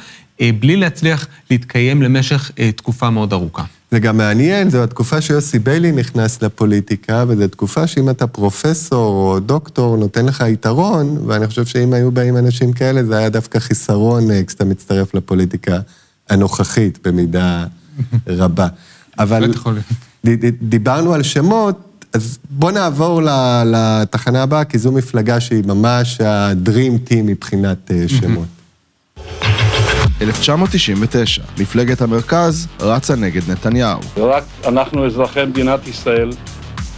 [0.42, 3.64] אה, בלי להצליח להתקיים למשך תקופה מאוד ארוכה.
[3.92, 9.40] זה גם מעניין, זו התקופה שיוסי ביילי נכנס לפוליטיקה, וזו תקופה שאם אתה פרופסור או
[9.40, 14.32] דוקטור, נותן לך יתרון, ואני חושב שאם היו באים אנשים כאלה, זה היה דווקא חיסרון
[14.32, 15.80] אה, כשאתה מצטרף לפוליטיקה
[16.30, 17.66] הנוכחית במידה
[18.28, 18.68] רבה.
[19.20, 19.54] אבל
[20.62, 23.22] דיברנו על שמות, אז בוא נעבור
[23.66, 28.48] לתחנה הבאה, כי זו מפלגה שהיא ממש ה-dream team מבחינת אה, שמות.
[30.22, 34.00] 1999, מפלגת המרכז רצה נגד נתניהו.
[34.18, 36.30] רק אנחנו, אזרחי מדינת ישראל,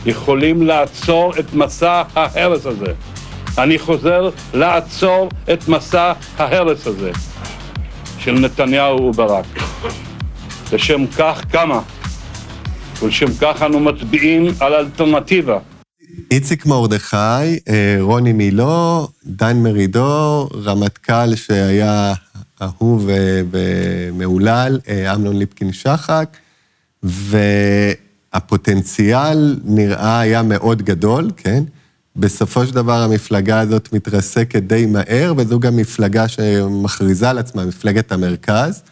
[0.05, 2.93] יכולים לעצור את מסע ההרס הזה.
[3.57, 7.11] אני חוזר, לעצור את מסע ההרס הזה
[8.19, 9.45] של נתניהו וברק.
[10.73, 11.81] לשם כך קמה,
[13.01, 15.57] ולשם כך אנו מצביעים על אלטרנטיבה.
[16.31, 17.17] איציק מרדכי,
[17.69, 22.13] אה, רוני מילו, דן מרידור, רמטכ"ל שהיה
[22.63, 23.09] אהוב
[23.51, 26.37] ומהולל, אה, אמנון ליפקין שחק,
[28.33, 31.63] והפוטנציאל נראה היה מאוד גדול, כן?
[32.15, 38.11] בסופו של דבר המפלגה הזאת מתרסקת די מהר, וזו גם מפלגה שמכריזה על עצמה, מפלגת
[38.11, 38.83] המרכז.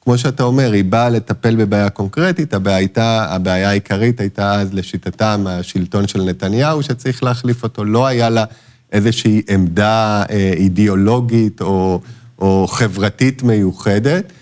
[0.00, 5.44] כמו שאתה אומר, היא באה לטפל בבעיה קונקרטית, הבעיה, הייתה, הבעיה העיקרית הייתה אז לשיטתם
[5.48, 8.44] השלטון של נתניהו, שצריך להחליף אותו, לא היה לה
[8.92, 12.00] איזושהי עמדה אה, אידיאולוגית או,
[12.42, 14.32] או חברתית מיוחדת.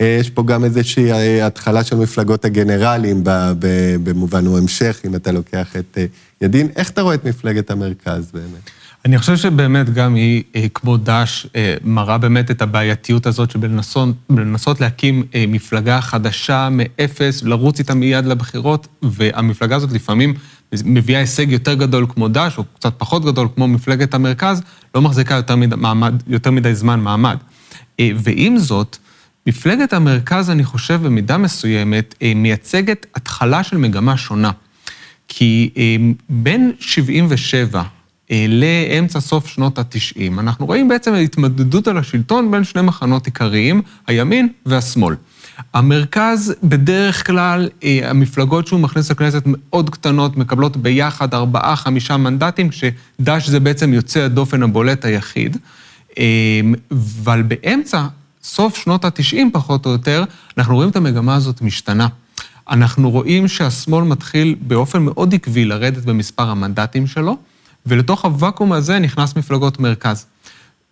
[0.00, 3.22] אה, יש פה גם איזושהי אה, התחלה של מפלגות הגנרלים
[4.02, 6.06] במובן הוא המשך, אם אתה לוקח את אה,
[6.40, 6.68] ידין.
[6.76, 8.70] איך אתה רואה את מפלגת המרכז באמת?
[9.04, 10.42] אני חושב שבאמת גם היא,
[10.74, 11.46] כמו דש,
[11.84, 19.76] מראה באמת את הבעייתיות הזאת שבלנסות להקים מפלגה חדשה מאפס, לרוץ איתה מיד לבחירות, והמפלגה
[19.76, 20.34] הזאת לפעמים
[20.84, 24.62] מביאה הישג יותר גדול כמו דש, או קצת פחות גדול כמו מפלגת המרכז,
[24.94, 27.36] לא מחזיקה יותר מדי, מעמד, יותר מדי זמן מעמד.
[28.00, 28.96] אה, ועם זאת,
[29.46, 34.50] מפלגת המרכז, אני חושב, במידה מסוימת, אה, מייצגת התחלה של מגמה שונה.
[35.28, 35.96] כי אה,
[36.28, 37.82] בין 77'
[38.48, 44.48] לאמצע סוף שנות ה-90, אנחנו רואים בעצם התמודדות על השלטון בין שני מחנות עיקריים, הימין
[44.66, 45.14] והשמאל.
[45.74, 52.68] המרכז, בדרך כלל, אה, המפלגות שהוא מכניס לכנסת מאוד קטנות, מקבלות ביחד ארבעה, חמישה מנדטים,
[52.68, 55.56] כשד"ש זה בעצם יוצא הדופן הבולט היחיד.
[56.18, 58.06] אה, אבל באמצע,
[58.42, 60.24] סוף שנות ה-90 פחות או יותר,
[60.58, 62.08] אנחנו רואים את המגמה הזאת משתנה.
[62.70, 67.36] אנחנו רואים שהשמאל מתחיל באופן מאוד עקבי לרדת במספר המנדטים שלו,
[67.86, 70.26] ולתוך הוואקום הזה נכנס מפלגות מרכז.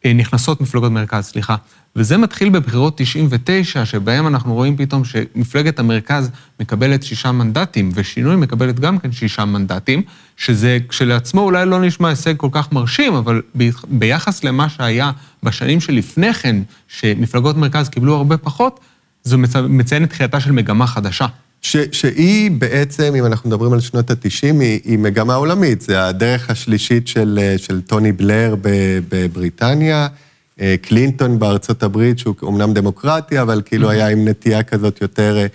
[0.04, 1.56] אה, נכנסות מפלגות מרכז, סליחה.
[1.96, 8.80] וזה מתחיל בבחירות 99, שבהם אנחנו רואים פתאום שמפלגת המרכז מקבלת שישה מנדטים, ושינוי מקבלת
[8.80, 10.02] גם כן שישה מנדטים,
[10.36, 13.42] שזה כשלעצמו אולי לא נשמע הישג כל כך מרשים, אבל
[13.88, 15.10] ביחס למה שהיה
[15.42, 16.56] בשנים שלפני כן,
[16.88, 18.80] שמפלגות מרכז קיבלו הרבה פחות,
[19.24, 19.38] זו
[19.68, 21.26] מציין את תחילתה של מגמה חדשה.
[21.62, 25.80] ש, שהיא בעצם, אם אנחנו מדברים על שנות ה-90, היא, היא מגמה עולמית.
[25.80, 28.54] זה הדרך השלישית של, של טוני בלר
[29.08, 30.08] בבריטניה.
[30.60, 35.46] אה, קלינטון בארצות הברית, שהוא אומנם דמוקרטי, אבל כאילו היה עם נטייה כזאת יותר אה,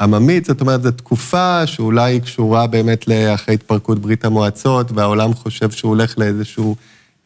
[0.00, 0.44] עממית.
[0.44, 5.88] זאת אומרת, זו תקופה שאולי היא קשורה באמת לאחרי התפרקות ברית המועצות, והעולם חושב שהוא
[5.88, 6.76] הולך לאיזשהו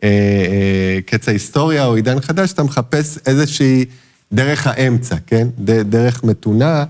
[0.02, 3.84] אה, אה, קץ ההיסטוריה או עידן חדש, אתה מחפש איזושהי
[4.32, 5.48] דרך האמצע, כן?
[5.84, 6.84] דרך מתונה.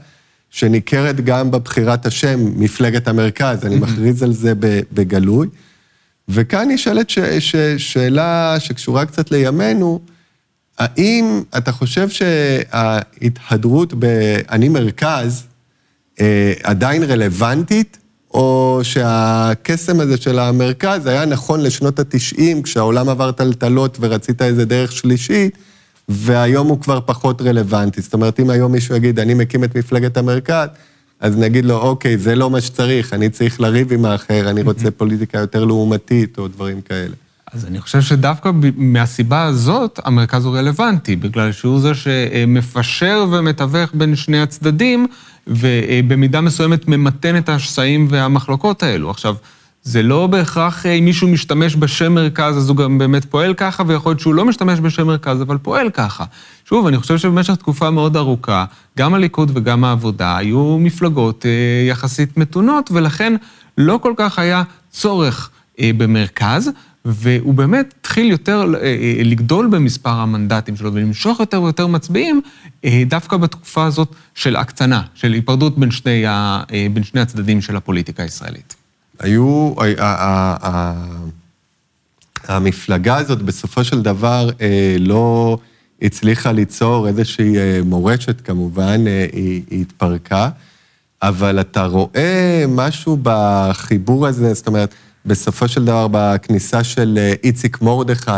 [0.51, 4.53] שניכרת גם בבחירת השם, מפלגת המרכז, אני מכריז על זה
[4.93, 5.49] בגלוי.
[6.29, 10.01] וכאן נשאלת ש, ש, שאלה שקשורה קצת לימינו,
[10.79, 15.47] האם אתה חושב שההתהדרות ב"אני מרכז"
[16.21, 17.99] אה, עדיין רלוונטית,
[18.31, 24.93] או שהקסם הזה של המרכז היה נכון לשנות ה-90, כשהעולם עבר טלטלות ורצית איזה דרך
[24.93, 25.59] שלישית,
[26.09, 28.01] והיום הוא כבר פחות רלוונטי.
[28.01, 30.69] זאת אומרת, אם היום מישהו יגיד, אני מקים את מפלגת המרכז,
[31.21, 34.90] אז נגיד לו, אוקיי, זה לא מה שצריך, אני צריך לריב עם האחר, אני רוצה
[34.99, 37.14] פוליטיקה יותר לעומתית, או דברים כאלה.
[37.53, 44.16] אז אני חושב שדווקא מהסיבה הזאת, המרכז הוא רלוונטי, בגלל שהוא זה שמפשר ומתווך בין
[44.16, 45.07] שני הצדדים,
[45.47, 49.11] ובמידה מסוימת ממתן את השסעים והמחלוקות האלו.
[49.11, 49.35] עכשיו,
[49.87, 54.11] זה לא בהכרח אם מישהו משתמש בשם מרכז, אז הוא גם באמת פועל ככה, ויכול
[54.11, 56.25] להיות שהוא לא משתמש בשם מרכז, אבל פועל ככה.
[56.64, 58.64] שוב, אני חושב שבמשך תקופה מאוד ארוכה,
[58.99, 61.51] גם הליכוד וגם העבודה היו מפלגות אה,
[61.88, 63.33] יחסית מתונות, ולכן
[63.79, 66.70] לא כל כך היה צורך אה, במרכז,
[67.05, 72.40] והוא באמת התחיל יותר אה, אה, לגדול במספר המנדטים שלו ולמשוך יותר ויותר מצביעים,
[72.85, 77.61] אה, דווקא בתקופה הזאת של הקצנה, של היפרדות בין שני, ה, אה, בין שני הצדדים
[77.61, 78.86] של הפוליטיקה הישראלית.
[79.18, 79.74] היו,
[82.48, 85.59] המפלגה הזאת בסופו של דבר אה, לא
[86.02, 90.48] הצליחה ליצור איזושהי אה, מורשת כמובן, אה, היא, התפרקה,
[91.22, 94.94] אבל אתה רואה משהו בחיבור הזה, זאת אומרת,
[95.26, 98.31] בסופו של דבר בכניסה של איציק מרדכי,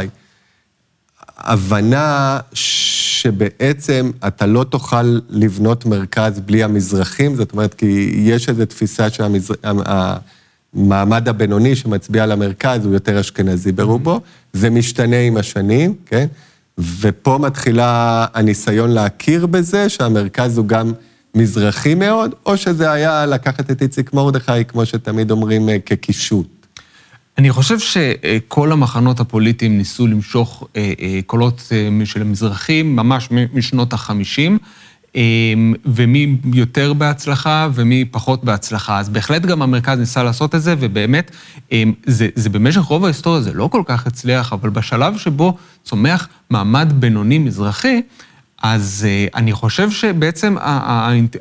[1.39, 9.11] הבנה שבעצם אתה לא תוכל לבנות מרכז בלי המזרחים, זאת אומרת, כי יש איזו תפיסה
[9.11, 9.81] שהמזרחים...
[10.79, 14.21] המעמד הבינוני שמצביע על המרכז הוא יותר אשכנזי ברובו,
[14.53, 16.27] זה משתנה עם השנים, כן?
[16.79, 20.93] ופה מתחילה הניסיון להכיר בזה שהמרכז הוא גם
[21.35, 26.47] מזרחי מאוד, או שזה היה לקחת את איציק מרדכי, כמו שתמיד אומרים, אה, כקישוט.
[27.39, 31.73] אני חושב שכל המחנות הפוליטיים ניסו למשוך אה, אה, קולות
[32.05, 34.59] של המזרחים ממש משנות החמישים.
[35.15, 38.99] אמ, ומי יותר בהצלחה ומי פחות בהצלחה.
[38.99, 41.31] אז בהחלט גם המרכז ניסה לעשות את זה, ובאמת,
[41.73, 46.29] אמ, זה, זה במשך רוב ההיסטוריה זה לא כל כך הצליח, אבל בשלב שבו צומח
[46.51, 48.03] מעמד בינוני מזרחי,
[48.63, 50.57] אז uh, אני חושב שבעצם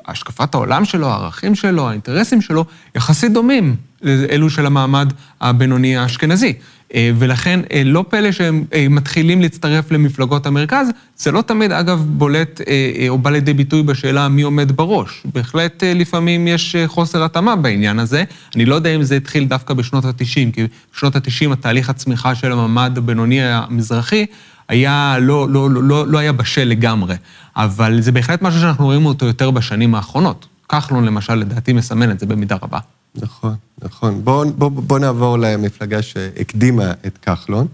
[0.08, 6.54] השקפת העולם שלו, הערכים שלו, האינטרסים שלו, יחסית דומים לאלו של המעמד הבינוני האשכנזי.
[6.96, 12.06] אה, ולכן אה, לא פלא שהם אה, מתחילים להצטרף למפלגות המרכז, זה לא תמיד, אגב,
[12.08, 12.62] בולט
[13.10, 15.24] או בא לידי ביטוי בשאלה מי עומד בראש.
[15.34, 18.24] בהחלט לפעמים יש חוסר התאמה בעניין הזה.
[18.56, 22.52] אני לא יודע אם זה התחיל דווקא בשנות ה-90, כי בשנות ה-90 התהליך הצמיחה של
[22.52, 24.26] המעמד הבינוני המזרחי
[24.68, 27.16] היה, לא, לא, לא, לא, לא היה בשל לגמרי,
[27.56, 30.48] אבל זה בהחלט משהו שאנחנו רואים אותו יותר בשנים האחרונות.
[30.70, 32.80] כחלון למשל, לדעתי, מסמן את זה במידה רבה.
[33.16, 34.22] נכון, נכון.
[34.24, 37.68] בואו בוא, בוא נעבור למפלגה שהקדימה את כחלון.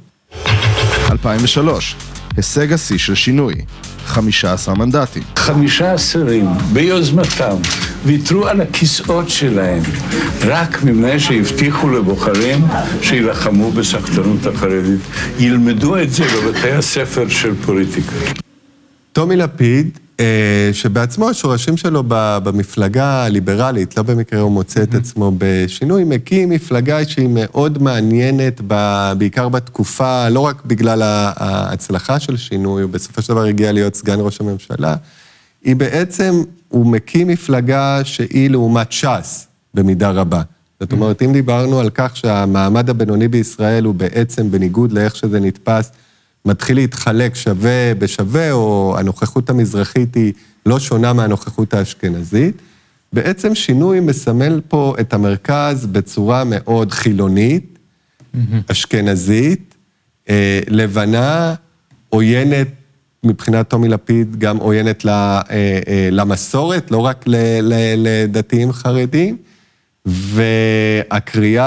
[1.11, 1.95] 2003,
[2.37, 3.55] הישג השיא של שינוי,
[4.05, 5.23] 15 מנדטים.
[5.35, 7.55] חמישה שרים ביוזמתם
[8.05, 9.83] ויתרו על הכיסאות שלהם
[10.41, 12.65] רק מפני שהבטיחו לבוחרים
[13.01, 15.01] שיילחמו בסחטנות החרדית.
[15.39, 18.15] ילמדו את זה בבתי הספר של פוליטיקה.
[19.13, 19.99] טומי לפיד
[20.73, 22.03] שבעצמו השורשים שלו
[22.43, 28.61] במפלגה הליברלית, לא במקרה הוא מוצא את עצמו בשינוי, מקים מפלגה שהיא מאוד מעניינת,
[29.17, 31.01] בעיקר בתקופה, לא רק בגלל
[31.35, 34.95] ההצלחה של שינוי, הוא בסופו של דבר הגיע להיות סגן ראש הממשלה,
[35.63, 40.41] היא בעצם, הוא מקים מפלגה שהיא לעומת ש"ס, במידה רבה.
[40.79, 45.91] זאת אומרת, אם דיברנו על כך שהמעמד הבינוני בישראל הוא בעצם, בניגוד לאיך שזה נתפס,
[46.45, 50.33] מתחיל להתחלק שווה בשווה, או הנוכחות המזרחית היא
[50.65, 52.61] לא שונה מהנוכחות האשכנזית.
[53.13, 57.79] בעצם שינוי מסמל פה את המרכז בצורה מאוד חילונית,
[58.71, 59.75] אשכנזית,
[60.29, 61.53] אה, לבנה,
[62.09, 62.67] עוינת,
[63.23, 67.25] מבחינת טומי לפיד, גם עוינת אה, אה, למסורת, לא רק
[67.97, 69.37] לדתיים חרדים.
[70.05, 71.61] והקריאה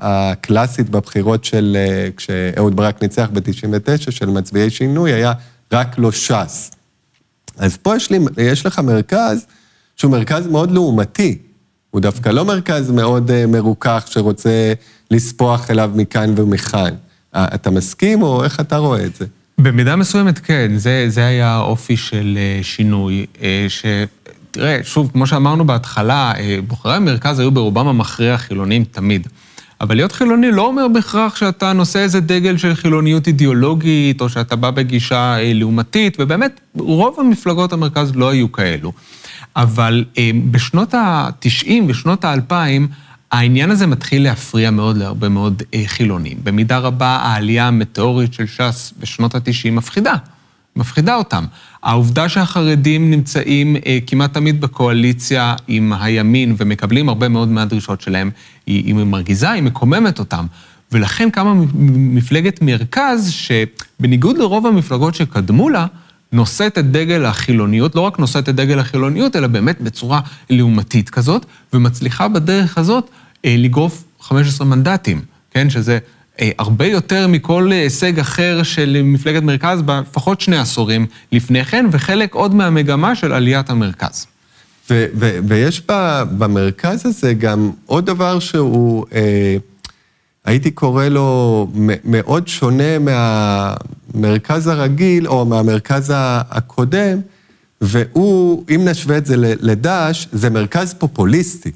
[0.00, 5.32] הקלאסית בבחירות של, אה, כשאהוד ברק ניצח ב-99, של מצביעי שינוי, היה
[5.72, 6.70] רק לא ש"ס.
[7.58, 9.46] אז פה יש, לי, יש לך מרכז
[9.96, 11.38] שהוא מרכז מאוד לעומתי.
[11.90, 14.72] הוא דווקא לא מרכז מאוד אה, מרוכך שרוצה
[15.10, 16.94] לספוח אליו מכאן ומכאן.
[17.34, 19.26] אה, אתה מסכים או איך אתה רואה את זה?
[19.58, 23.26] במידה מסוימת כן, זה, זה היה האופי של שינוי,
[23.68, 23.84] ש...
[24.50, 29.28] תראה, שוב, כמו שאמרנו בהתחלה, אה, בוחרי המרכז היו ברובם המכריע חילונים תמיד.
[29.80, 34.56] אבל להיות חילוני לא אומר בהכרח שאתה נושא איזה דגל של חילוניות אידיאולוגית, או שאתה
[34.56, 38.92] בא בגישה לעומתית, ובאמת, רוב המפלגות המרכז לא היו כאלו.
[39.56, 40.04] אבל
[40.50, 42.54] בשנות ה-90 ושנות ה-2000,
[43.32, 46.38] העניין הזה מתחיל להפריע מאוד להרבה מאוד אה, חילונים.
[46.42, 50.14] במידה רבה העלייה המטאורית של ש"ס בשנות ה-90 מפחידה,
[50.76, 51.44] מפחידה אותם.
[51.82, 58.30] העובדה שהחרדים נמצאים אה, כמעט תמיד בקואליציה עם הימין ומקבלים הרבה מאוד מהדרישות שלהם,
[58.66, 60.46] היא, היא מרגיזה, היא מקוממת אותם.
[60.92, 61.54] ולכן קמה
[61.94, 65.86] מפלגת מרכז, שבניגוד לרוב המפלגות שקדמו לה,
[66.32, 71.46] נושאת את דגל החילוניות, לא רק נושאת את דגל החילוניות, אלא באמת בצורה לעומתית כזאת,
[71.72, 73.10] ומצליחה בדרך הזאת
[73.44, 75.70] אה, לגרוף 15 מנדטים, כן?
[75.70, 75.98] שזה
[76.58, 82.54] הרבה יותר מכל הישג אחר של מפלגת מרכז בפחות שני עשורים לפני כן, וחלק עוד
[82.54, 84.26] מהמגמה של עליית המרכז.
[84.90, 89.56] ו- ו- ויש ב- במרכז הזה גם עוד דבר שהוא, אה,
[90.44, 91.68] הייתי קורא לו
[92.04, 97.18] מאוד שונה מהמרכז הרגיל או מהמרכז הקודם,
[97.80, 101.70] והוא, אם נשווה את זה לדש, זה מרכז פופוליסטי.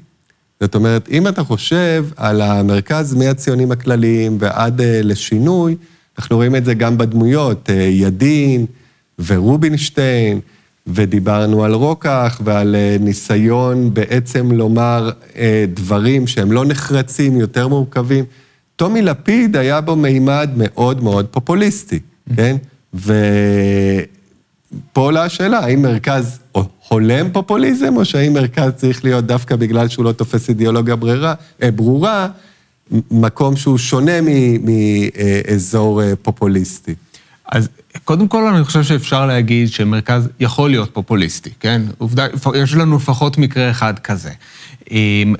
[0.61, 5.75] זאת אומרת, אם אתה חושב על המרכז מהציונים הכלליים ועד uh, לשינוי,
[6.17, 8.65] אנחנו רואים את זה גם בדמויות, uh, ידין
[9.25, 10.39] ורובינשטיין,
[10.87, 15.11] ודיברנו על רוקח ועל uh, ניסיון בעצם לומר
[15.73, 18.25] דברים שהם לא נחרצים, יותר מורכבים.
[18.75, 21.99] טומי לפיד היה בו מימד מאוד מאוד פופוליסטי,
[22.35, 22.55] כן?
[22.93, 23.11] ופה
[24.93, 26.39] עולה השאלה, האם מרכז
[26.87, 31.71] הולם פופוליזם, או שהאם מרכז צריך להיות דווקא בגלל שהוא לא תופס אידיאולוגיה ברירה, אה,
[31.71, 32.27] ברורה,
[33.11, 34.19] מקום שהוא שונה
[34.61, 36.95] מאזור אה, פופוליסטי?
[37.51, 37.69] אז
[38.03, 41.81] קודם כל, אני חושב שאפשר להגיד שמרכז יכול להיות פופוליסטי, כן?
[41.97, 44.31] עובדה, יש לנו לפחות מקרה אחד כזה.
[44.91, 45.35] אמ,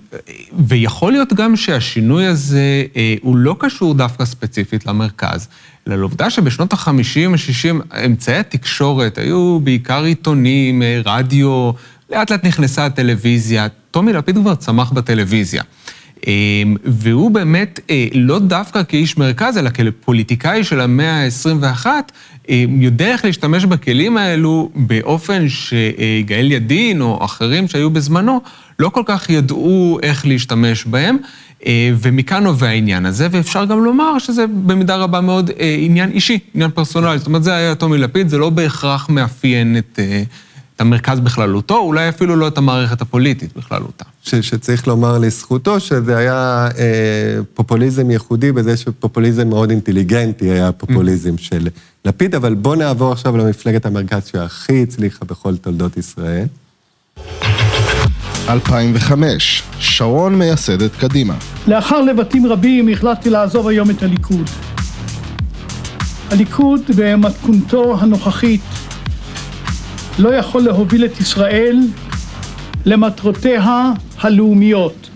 [0.67, 5.47] ויכול להיות גם שהשינוי הזה אה, הוא לא קשור דווקא ספציפית למרכז,
[5.87, 11.71] אלא לעובדה שבשנות ה-50, ה-60, אמצעי התקשורת היו בעיקר עיתונים, אה, רדיו,
[12.09, 13.67] לאט לאט נכנסה הטלוויזיה.
[13.91, 15.63] טומי לפיד כבר צמח בטלוויזיה.
[16.27, 21.87] אמ, והוא באמת, אה, לא דווקא כאיש מרכז, אלא כפוליטיקאי של המאה ה-21,
[22.49, 28.41] אמ, יודע איך להשתמש בכלים האלו באופן שגאל ידין או אחרים שהיו בזמנו,
[28.79, 31.17] לא כל כך ידעו איך להשתמש בהם,
[31.65, 36.39] אה, ומכאן נובע העניין הזה, ואפשר גם לומר שזה במידה רבה מאוד אה, עניין אישי,
[36.53, 37.17] עניין פרסונלי.
[37.17, 39.99] זאת אומרת, זה היה טומי לפיד, זה לא בהכרח מאפיין את...
[40.75, 44.05] את המרכז בכללותו, אולי אפילו לא את המערכת הפוליטית בכללותה.
[44.21, 51.35] ש, שצריך לומר לזכותו שזה היה אה, פופוליזם ייחודי בזה שפופוליזם מאוד אינטליגנטי היה הפופוליזם
[51.35, 51.41] mm.
[51.41, 51.67] של
[52.05, 56.47] לפיד, אבל בואו נעבור עכשיו למפלגת המרכז שהכי הצליחה בכל תולדות ישראל.
[58.49, 61.35] 2005, שרון מייסדת קדימה.
[61.67, 64.49] לאחר לבטים רבים החלטתי לעזוב היום את הליכוד.
[66.31, 68.61] הליכוד במתכונתו הנוכחית
[70.19, 71.79] לא יכול להוביל את ישראל
[72.85, 75.09] למטרותיה הלאומיות.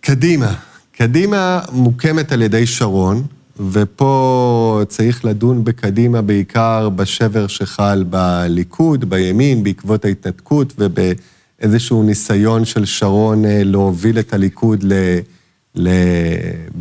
[0.00, 0.54] קדימה.
[0.96, 3.22] קדימה מוקמת על ידי שרון,
[3.70, 13.44] ופה צריך לדון בקדימה בעיקר בשבר שחל בליכוד, בימין, בעקבות ההתנתקות ובאיזשהו ניסיון של שרון
[13.44, 15.88] אה, להוביל את הליכוד ל...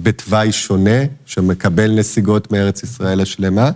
[0.04, 3.72] בתוואי שונה, שמקבל נסיגות מארץ ישראל השלמה.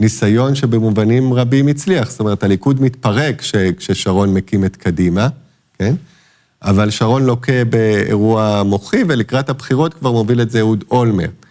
[0.00, 2.10] ניסיון שבמובנים רבים הצליח.
[2.10, 5.28] זאת אומרת, הליכוד מתפרק כש, כששרון מקים את קדימה,
[5.78, 5.94] כן?
[6.62, 11.46] אבל שרון לוקה באירוע מוחי, ולקראת הבחירות כבר מוביל את זה אהוד אולמרט.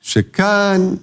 [0.00, 0.94] שכאן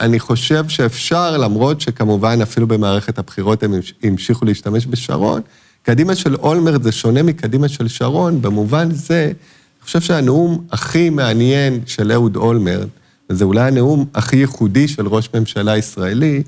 [0.00, 5.40] אני חושב שאפשר, למרות שכמובן אפילו במערכת הבחירות הם המשיכו להשתמש בשרון,
[5.82, 11.80] קדימה של אולמרט זה שונה מקדימה של שרון, במובן זה, אני חושב שהנאום הכי מעניין
[11.86, 12.88] של אהוד אולמרט,
[13.32, 16.42] וזה אולי הנאום הכי ייחודי של ראש ממשלה ישראלי,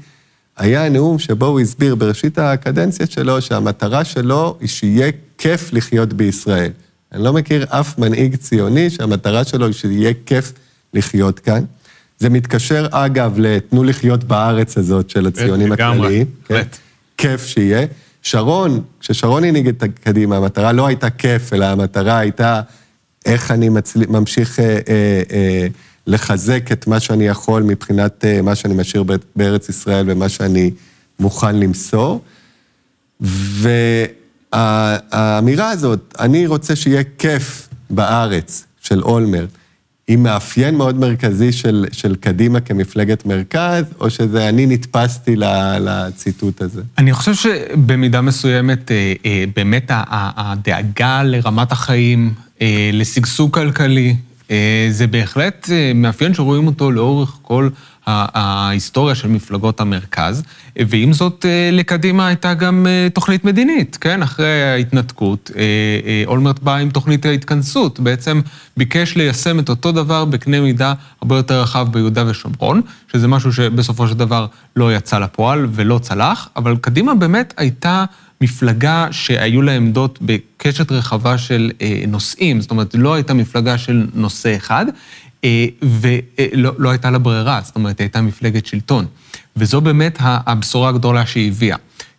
[0.57, 6.70] היה הנאום שבו הוא הסביר בראשית הקדנציה שלו שהמטרה שלו היא שיהיה כיף לחיות בישראל.
[7.12, 10.53] אני לא מכיר אף מנהיג ציוני שהמטרה שלו היא שיהיה כיף
[10.94, 11.64] לחיות כאן.
[12.18, 16.27] זה מתקשר, אגב, ל"תנו לחיות בארץ" הזאת של הציונים הכלליים.
[16.49, 16.62] כן?
[17.16, 17.87] כיף שיהיה.
[18.23, 22.61] שרון, כששרון הנהיג את קדימה, המטרה לא הייתה כיף, אלא המטרה הייתה
[23.27, 24.01] איך אני מצל...
[24.09, 25.66] ממשיך אה, אה, אה,
[26.07, 29.05] לחזק את מה שאני יכול מבחינת אה, מה שאני משאיר
[29.37, 30.71] בארץ ישראל ומה שאני
[31.19, 32.21] מוכן למסור.
[34.53, 39.48] והאמירה הזאת, אני רוצה שיהיה כיף בארץ, של אולמרט,
[40.09, 45.37] היא מאפיין מאוד מרכזי של, של קדימה כמפלגת מרכז, או שזה אני נתפסתי
[45.81, 46.83] לציטוט הזה?
[46.98, 49.90] אני חושב שבמידה מסוימת, אה, אה, באמת
[50.37, 52.35] הדאגה לרמת החיים,
[52.92, 54.17] לשגשוג כלכלי,
[54.90, 57.69] זה בהחלט מאפיין שרואים אותו לאורך כל
[58.07, 60.42] ההיסטוריה של מפלגות המרכז,
[60.88, 64.23] ועם זאת, אה, לקדימה הייתה גם אה, תוכנית מדינית, כן?
[64.23, 68.40] אחרי ההתנתקות, אה, אולמרט בא עם תוכנית ההתכנסות, בעצם
[68.77, 72.81] ביקש ליישם את אותו דבר בקנה מידה הרבה יותר רחב ביהודה ושומרון,
[73.13, 78.05] שזה משהו שבסופו של דבר לא יצא לפועל ולא צלח, אבל קדימה באמת הייתה...
[78.45, 81.71] מפלגה שהיו לה עמדות בקשת רחבה של
[82.09, 84.87] נושאים, זאת אומרת, לא הייתה מפלגה של נושא אחד,
[85.45, 89.07] אה, ולא לא הייתה לה ברירה, זאת אומרת, הייתה מפלגת שלטון.
[89.57, 91.77] וזו באמת הבשורה הגדולה שהיא הביאה.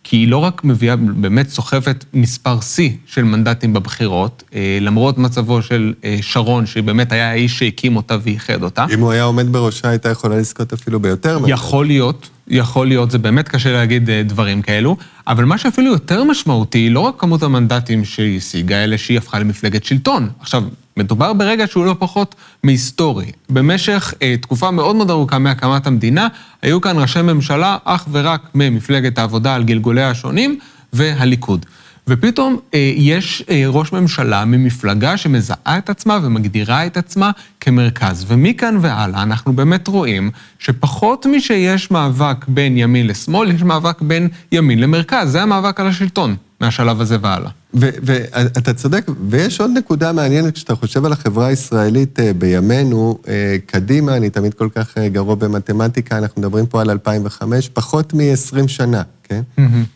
[0.08, 5.62] כי היא לא רק מביאה, באמת סוחבת מספר שיא של מנדטים בבחירות, אה, למרות מצבו
[5.62, 8.86] של אה, שרון, שבאמת היה האיש שהקים אותה ואיחד אותה.
[8.94, 11.38] אם הוא היה עומד בראשה, הייתה יכולה לזכות אפילו ביותר.
[11.46, 14.96] יכול להיות, יכול להיות, זה באמת קשה להגיד דברים כאלו,
[15.26, 19.84] אבל מה שאפילו יותר משמעותי, לא רק כמות המנדטים שהיא השיגה, אלא שהיא הפכה למפלגת
[19.84, 20.28] שלטון.
[20.40, 20.64] עכשיו,
[20.96, 23.32] מדובר ברגע שהוא לא פחות מהיסטורי.
[23.50, 26.28] במשך אה, תקופה מאוד מאוד ארוכה מהקמת המדינה,
[26.62, 30.58] היו כאן ראשי ממשלה אך ורק ממפלגת העבודה על גלגוליה השונים
[30.92, 31.66] והליכוד.
[32.08, 37.30] ופתאום אה, יש אה, ראש ממשלה ממפלגה שמזהה את עצמה ומגדירה את עצמה
[37.60, 38.24] כמרכז.
[38.28, 44.80] ומכאן והלאה אנחנו באמת רואים שפחות משיש מאבק בין ימין לשמאל, יש מאבק בין ימין
[44.80, 45.30] למרכז.
[45.30, 47.50] זה המאבק על השלטון מהשלב הזה והלאה.
[47.74, 54.16] ואתה צודק, ויש עוד נקודה מעניינת כשאתה חושב על החברה הישראלית אה, בימינו, אה, קדימה,
[54.16, 59.02] אני תמיד כל כך אה, גרוע במתמטיקה, אנחנו מדברים פה על 2005, פחות מ-20 שנה,
[59.22, 59.40] כן?
[59.58, 59.95] Mm-hmm.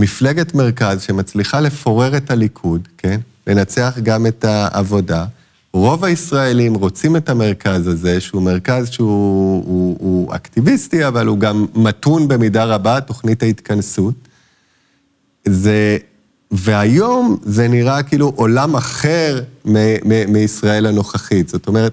[0.00, 3.20] מפלגת מרכז שמצליחה לפורר את הליכוד, כן?
[3.46, 5.24] לנצח גם את העבודה.
[5.72, 11.66] רוב הישראלים רוצים את המרכז הזה, שהוא מרכז שהוא הוא, הוא אקטיביסטי, אבל הוא גם
[11.74, 14.14] מתון במידה רבה, תוכנית ההתכנסות.
[15.44, 15.98] זה
[16.50, 19.42] והיום זה נראה כאילו עולם אחר
[20.28, 21.48] מישראל הנוכחית.
[21.48, 21.92] זאת אומרת,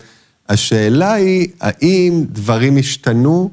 [0.50, 3.50] השאלה היא, האם דברים השתנו,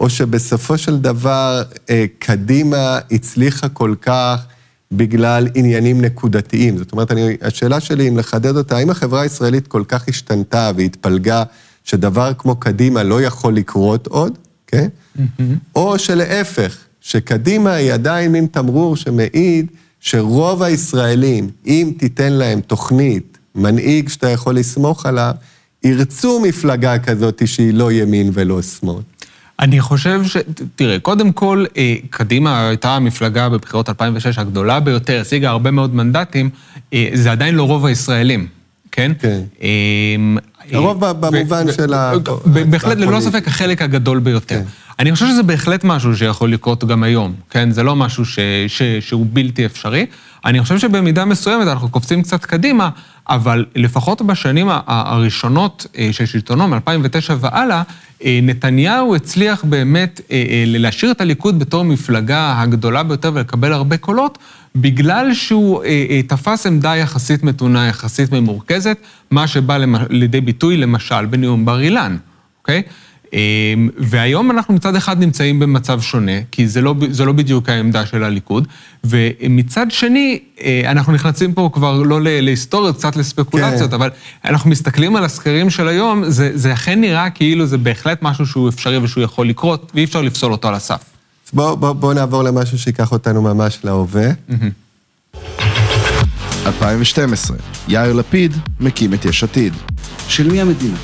[0.00, 4.46] או שבסופו של דבר אה, קדימה הצליחה כל כך
[4.92, 6.78] בגלל עניינים נקודתיים.
[6.78, 11.42] זאת אומרת, אני, השאלה שלי, אם לחדד אותה, האם החברה הישראלית כל כך השתנתה והתפלגה,
[11.84, 14.88] שדבר כמו קדימה לא יכול לקרות עוד, כן?
[14.88, 15.42] Mm-hmm.
[15.74, 19.66] או שלהפך, שקדימה היא עדיין מין תמרור שמעיד
[20.00, 25.34] שרוב הישראלים, אם תיתן להם תוכנית, מנהיג שאתה יכול לסמוך עליו,
[25.84, 29.02] ירצו מפלגה כזאת שהיא לא ימין ולא שמאל.
[29.60, 30.36] אני חושב ש...
[30.76, 36.50] תראה, קודם כל, אה, קדימה הייתה המפלגה בבחירות 2006 הגדולה ביותר, השיגה הרבה מאוד מנדטים,
[36.94, 38.46] אה, זה עדיין לא רוב הישראלים,
[38.92, 39.12] כן?
[39.18, 39.40] כן.
[40.72, 42.12] הרוב במובן של ה...
[42.70, 44.54] בהחלט, ללא ספק, החלק הגדול ביותר.
[44.54, 44.62] כן.
[44.98, 47.70] אני חושב שזה בהחלט משהו שיכול לקרות גם היום, כן?
[47.70, 48.38] זה לא משהו ש,
[48.68, 50.06] ש, שהוא בלתי אפשרי.
[50.44, 52.90] אני חושב שבמידה מסוימת אנחנו קופצים קצת קדימה,
[53.28, 57.82] אבל לפחות בשנים הראשונות אה, של שלטונו, מ-2009 והלאה,
[58.24, 64.38] אה, נתניהו הצליח באמת אה, להשאיר את הליכוד בתור מפלגה הגדולה ביותר ולקבל הרבה קולות,
[64.76, 65.82] בגלל שהוא
[66.26, 68.96] תפס עמדה יחסית מתונה, יחסית ממורכזת,
[69.30, 69.78] מה שבא
[70.10, 72.16] לידי ביטוי למשל בנאום בר אילן,
[72.60, 72.82] אוקיי?
[73.32, 78.06] אמ, והיום אנחנו מצד אחד נמצאים במצב שונה, כי זה לא, זה לא בדיוק העמדה
[78.06, 78.68] של הליכוד,
[79.04, 83.94] ומצד שני, אה, אנחנו נכנסים פה כבר לא להיסטוריות, קצת לספקולציות, כן.
[83.94, 84.10] אבל
[84.44, 88.68] אנחנו מסתכלים על הסקרים של היום, זה, זה אכן נראה כאילו זה בהחלט משהו שהוא
[88.68, 91.15] אפשרי ושהוא יכול לקרות, ואי אפשר לפסול אותו על הסף.
[91.52, 94.28] בואו בוא, בוא נעבור למשהו שיקח אותנו ממש להווה.
[96.66, 97.56] 2012,
[97.88, 99.72] יאיר לפיד מקים את יש עתיד.
[100.28, 100.96] של מי המדינה?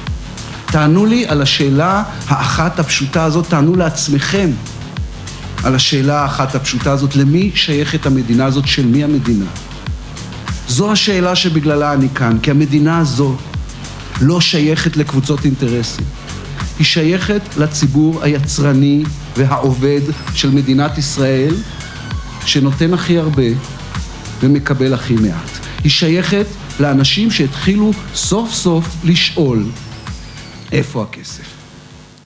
[0.67, 4.51] תענו לי על השאלה האחת הפשוטה הזאת, תענו לעצמכם
[5.65, 9.45] על השאלה האחת הפשוטה הזאת, למי שייכת המדינה הזאת, של מי המדינה?
[10.69, 13.37] זו השאלה שבגללה אני כאן, כי המדינה הזו
[14.21, 16.05] לא שייכת לקבוצות אינטרסים.
[16.79, 19.03] היא שייכת לציבור היצרני
[19.37, 20.01] והעובד
[20.35, 21.55] של מדינת ישראל,
[22.47, 23.43] שנותן הכי הרבה
[24.41, 25.51] ומקבל הכי מעט.
[25.85, 26.47] היא שייכת
[26.81, 29.65] לאנשים שהתחילו סוף סוף לשאול
[30.73, 31.45] איפה הכסף?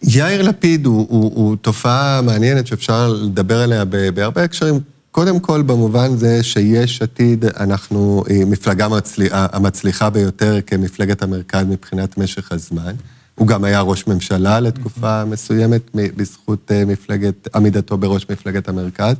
[0.02, 4.80] יאיר לפיד הוא, הוא, הוא תופעה מעניינת שאפשר לדבר עליה בהרבה הקשרים.
[5.10, 12.52] קודם כל, במובן זה שיש עתיד, אנחנו מפלגה מצליח, המצליחה ביותר כמפלגת המרכז מבחינת משך
[12.52, 12.92] הזמן.
[13.36, 19.16] הוא גם היה ראש ממשלה לתקופה מסוימת בזכות אה, מפלגת, עמידתו בראש מפלגת המרכז.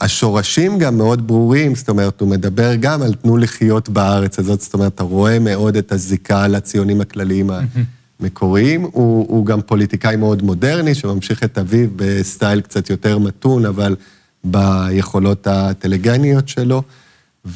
[0.00, 4.74] השורשים גם מאוד ברורים, זאת אומרת, הוא מדבר גם על תנו לחיות בארץ הזאת, זאת
[4.74, 7.50] אומרת, אתה רואה מאוד את הזיקה לציונים הכלליים
[8.20, 8.82] המקוריים.
[8.82, 13.96] הוא, הוא גם פוליטיקאי מאוד מודרני, שממשיך את אביו בסטייל קצת יותר מתון, אבל
[14.44, 16.82] ביכולות הטלגניות שלו,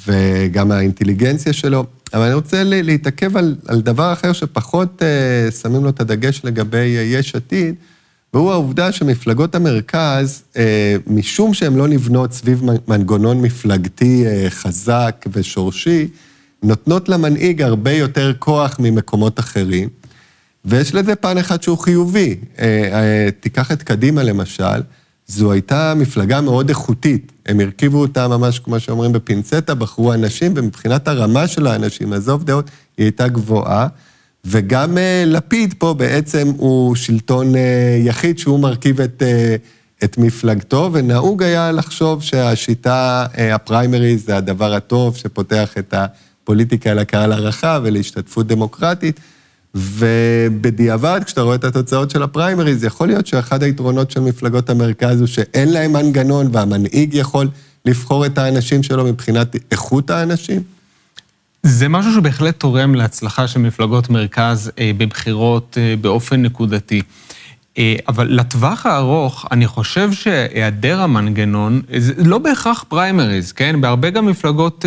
[0.06, 1.86] וגם האינטליגנציה שלו.
[2.14, 6.96] אבל אני רוצה להתעכב על, על דבר אחר שפחות uh, שמים לו את הדגש לגבי
[6.98, 7.74] uh, יש עתיד,
[8.36, 16.08] והוא העובדה שמפלגות המרכז, אה, משום שהן לא נבנות סביב מנגנון מפלגתי אה, חזק ושורשי,
[16.62, 19.88] נותנות למנהיג הרבה יותר כוח ממקומות אחרים,
[20.64, 22.36] ויש לזה פן אחד שהוא חיובי.
[22.58, 24.80] אה, תיקח את קדימה למשל,
[25.26, 27.32] זו הייתה מפלגה מאוד איכותית.
[27.46, 32.70] הם הרכיבו אותה ממש, כמו שאומרים, בפינצטה, בחרו אנשים, ומבחינת הרמה של האנשים, עזוב דעות,
[32.96, 33.86] היא הייתה גבוהה.
[34.44, 39.56] וגם אה, לפיד פה בעצם הוא שלטון אה, יחיד שהוא מרכיב את, אה,
[40.04, 47.80] את מפלגתו, ונהוג היה לחשוב שהשיטה, הפריימריז זה הדבר הטוב שפותח את הפוליטיקה לקהל הרחב
[47.84, 49.20] ולהשתתפות דמוקרטית.
[49.76, 55.26] ובדיעבד, כשאתה רואה את התוצאות של הפריימריז, יכול להיות שאחד היתרונות של מפלגות המרכז הוא
[55.26, 57.48] שאין להם מנגנון והמנהיג יכול
[57.84, 60.62] לבחור את האנשים שלו מבחינת איכות האנשים.
[61.62, 67.02] זה משהו שבהחלט תורם להצלחה של מפלגות מרכז אה, בבחירות אה, באופן נקודתי.
[67.78, 73.80] אה, אבל לטווח הארוך, אני חושב שהיעדר המנגנון, זה לא בהכרח פריימריז, כן?
[73.80, 74.84] בהרבה גם מפלגות,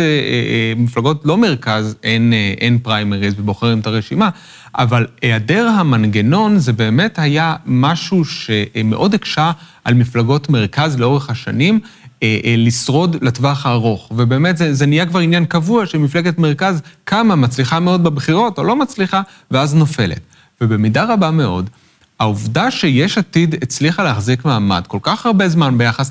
[0.76, 4.28] מפלגות לא מרכז, אין, אין פריימריז ובוחרים את הרשימה,
[4.74, 9.52] אבל היעדר המנגנון זה באמת היה משהו שמאוד הקשה
[9.84, 11.80] על מפלגות מרכז לאורך השנים,
[12.22, 14.12] אה, אה, לשרוד לטווח הארוך.
[14.16, 18.76] ובאמת זה, זה נהיה כבר עניין קבוע שמפלגת מרכז קמה, מצליחה מאוד בבחירות או לא
[18.76, 20.20] מצליחה, ואז נופלת.
[20.60, 21.70] ובמידה רבה מאוד,
[22.20, 26.10] העובדה שיש עתיד הצליחה להחזיק מעמד כל כך הרבה זמן ביחס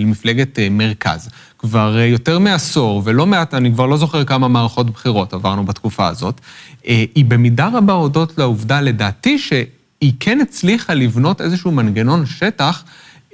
[0.00, 1.28] למפלגת אה, מרכז,
[1.58, 6.40] כבר יותר מעשור, ולא מעט, אני כבר לא זוכר כמה מערכות בחירות עברנו בתקופה הזאת,
[6.84, 12.84] היא במידה רבה הודות לעובדה, לדעתי, שהיא כן הצליחה לבנות איזשהו מנגנון שטח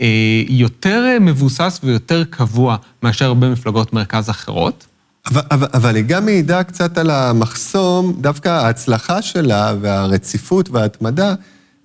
[0.00, 4.86] אה, יותר אה, מבוסס ויותר קבוע מאשר הרבה מפלגות מרכז אחרות.
[5.26, 11.34] אבל, אבל, אבל היא גם מעידה קצת על המחסום, דווקא ההצלחה שלה והרציפות וההתמדה,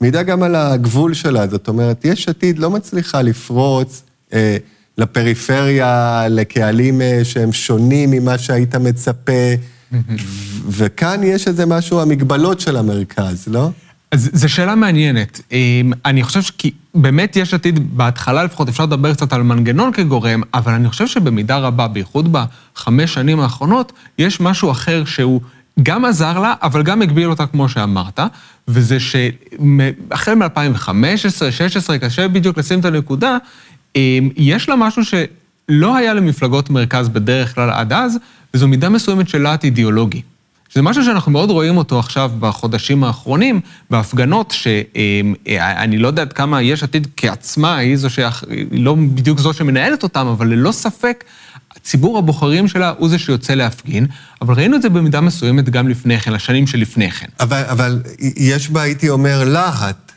[0.02, 1.48] מעידה גם על הגבול שלה.
[1.48, 4.58] זאת אומרת, יש עתיד לא מצליחה לפרוץ אה,
[4.98, 9.54] לפריפריה, לקהלים אה, שהם שונים ממה שהיית מצפה,
[10.70, 13.70] וכאן יש איזה משהו, המגבלות של המרכז, לא?
[14.16, 15.42] אז זו שאלה מעניינת.
[15.52, 20.42] אמ, אני חושב כי באמת יש עתיד, בהתחלה לפחות אפשר לדבר קצת על מנגנון כגורם,
[20.54, 25.42] אבל אני חושב שבמידה רבה, בייחוד בחמש שנים האחרונות, יש משהו אחר שהוא
[25.84, 28.20] גם עזר לה, אבל גם הגביל אותה כמו שאמרת,
[28.68, 33.38] וזה שהחל מ-2015, 2016, קשה בדיוק לשים את הנקודה,
[33.96, 38.18] אמ, יש לה משהו שלא היה למפלגות מרכז בדרך כלל עד אז,
[38.54, 40.22] וזו מידה מסוימת של להט אידיאולוגי.
[40.76, 43.60] שזה משהו שאנחנו מאוד רואים אותו עכשיו בחודשים האחרונים,
[43.90, 48.28] בהפגנות, שאני לא יודע עד כמה יש עתיד כעצמה, היא זו שהיא
[48.72, 51.24] לא בדיוק זו שמנהלת אותם, אבל ללא ספק,
[51.84, 54.08] ציבור הבוחרים שלה הוא זה שיוצא להפגין,
[54.42, 57.28] אבל ראינו את זה במידה מסוימת גם לפני כן, לשנים שלפני כן.
[57.40, 58.02] אבל, אבל
[58.36, 60.12] יש בה, הייתי אומר, להט.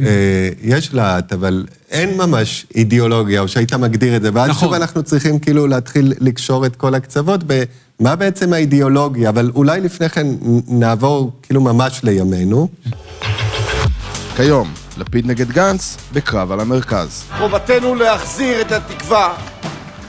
[0.00, 4.30] אה, יש להט, אבל אין ממש אידיאולוגיה, או שהיית מגדיר את זה.
[4.32, 4.68] ואז נכון.
[4.68, 7.62] שוב אנחנו צריכים כאילו להתחיל לקשור את כל הקצוות ב...
[8.00, 10.26] מה בעצם האידיאולוגיה, אבל אולי לפני כן
[10.68, 12.68] נעבור כאילו ממש לימינו.
[14.36, 17.24] כיום, לפיד נגד גנץ, בקרב על המרכז.
[17.38, 19.34] חובתנו להחזיר את התקווה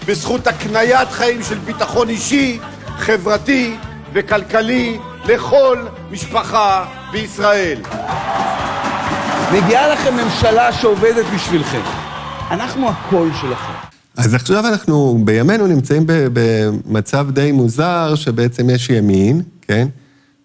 [0.08, 2.60] בזכות הקניית חיים של ביטחון אישי,
[2.98, 3.76] חברתי
[4.14, 7.82] וכלכלי לכל משפחה בישראל.
[9.54, 11.82] מגיעה לכם ממשלה שעובדת בשבילכם.
[12.52, 13.87] אנחנו הקול שלכם.
[14.18, 19.88] אז עכשיו אנחנו בימינו נמצאים במצב די מוזר, שבעצם יש ימין, כן?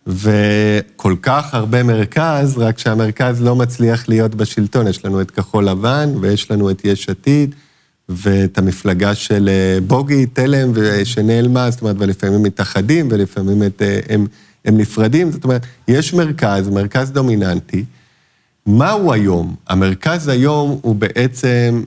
[0.06, 4.88] וכל כך הרבה מרכז, רק שהמרכז לא מצליח להיות בשלטון.
[4.88, 7.54] יש לנו את כחול לבן, ויש לנו את יש עתיד,
[8.08, 10.72] ואת המפלגה של אה, בוגי, תלם,
[11.04, 14.26] שנעלמה, זאת אומרת, ולפעמים מתאחדים, ולפעמים את, אה, הם,
[14.64, 15.30] הם נפרדים.
[15.30, 17.84] זאת אומרת, יש מרכז, מרכז דומיננטי.
[18.66, 19.54] מהו היום?
[19.68, 21.82] המרכז היום הוא בעצם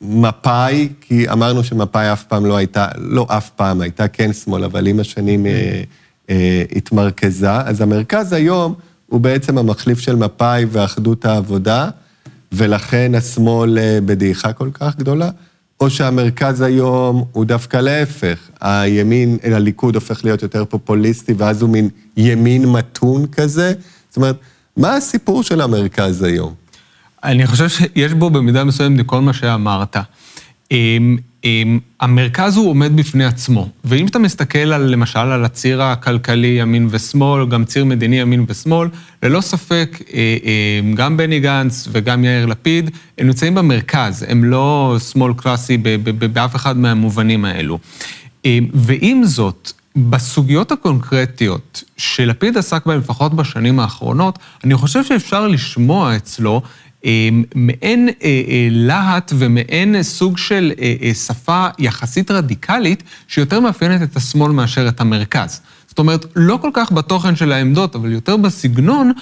[0.00, 4.86] מפא"י, כי אמרנו שמפא"י אף פעם לא הייתה, לא אף פעם, הייתה כן שמאל, אבל
[4.86, 5.82] עם השנים אה,
[6.30, 7.52] אה, התמרכזה.
[7.52, 8.74] אז המרכז היום
[9.06, 11.88] הוא בעצם המחליף של מפא"י ואחדות העבודה,
[12.52, 15.30] ולכן השמאל אה, בדעיכה כל כך גדולה,
[15.80, 21.88] או שהמרכז היום הוא דווקא להפך, הימין, הליכוד הופך להיות יותר פופוליסטי, ואז הוא מין
[22.16, 23.72] ימין מתון כזה.
[24.08, 24.36] זאת אומרת,
[24.76, 26.65] מה הסיפור של המרכז היום?
[27.26, 29.96] אני חושב שיש בו במידה מסוימת כל מה שאמרת.
[30.70, 36.46] אמ, אמ, המרכז הוא עומד בפני עצמו, ואם אתה מסתכל על, למשל על הציר הכלכלי
[36.46, 38.88] ימין ושמאל, גם ציר מדיני ימין ושמאל,
[39.22, 44.96] ללא ספק, אה, אמ, גם בני גנץ וגם יאיר לפיד, הם נמצאים במרכז, הם לא
[45.12, 45.76] שמאל קלאסי
[46.32, 47.78] באף אחד מהמובנים האלו.
[48.74, 56.62] ועם זאת, בסוגיות הקונקרטיות שלפיד עסק בהן, לפחות בשנים האחרונות, אני חושב שאפשר לשמוע אצלו
[56.64, 56.68] אה,
[57.54, 60.72] מעין אה, אה, להט ומעין סוג של
[61.26, 65.60] שפה יחסית רדיקלית, שיותר מאפיינת את השמאל מאשר את המרכז.
[65.86, 69.12] זאת אומרת, לא כל כך בתוכן של העמדות, אבל יותר בסגנון,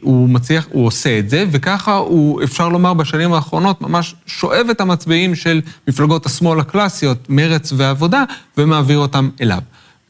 [0.00, 4.80] הוא מצליח, הוא עושה את זה, וככה הוא, אפשר לומר, בשנים האחרונות ממש שואב את
[4.80, 8.24] המצביעים של מפלגות השמאל הקלאסיות, מרץ ועבודה,
[8.58, 9.58] ומעביר אותם אליו.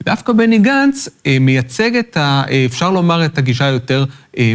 [0.04, 1.08] דווקא בני גנץ
[1.40, 2.42] מייצג את ה...
[2.66, 4.04] אפשר לומר את הגישה היותר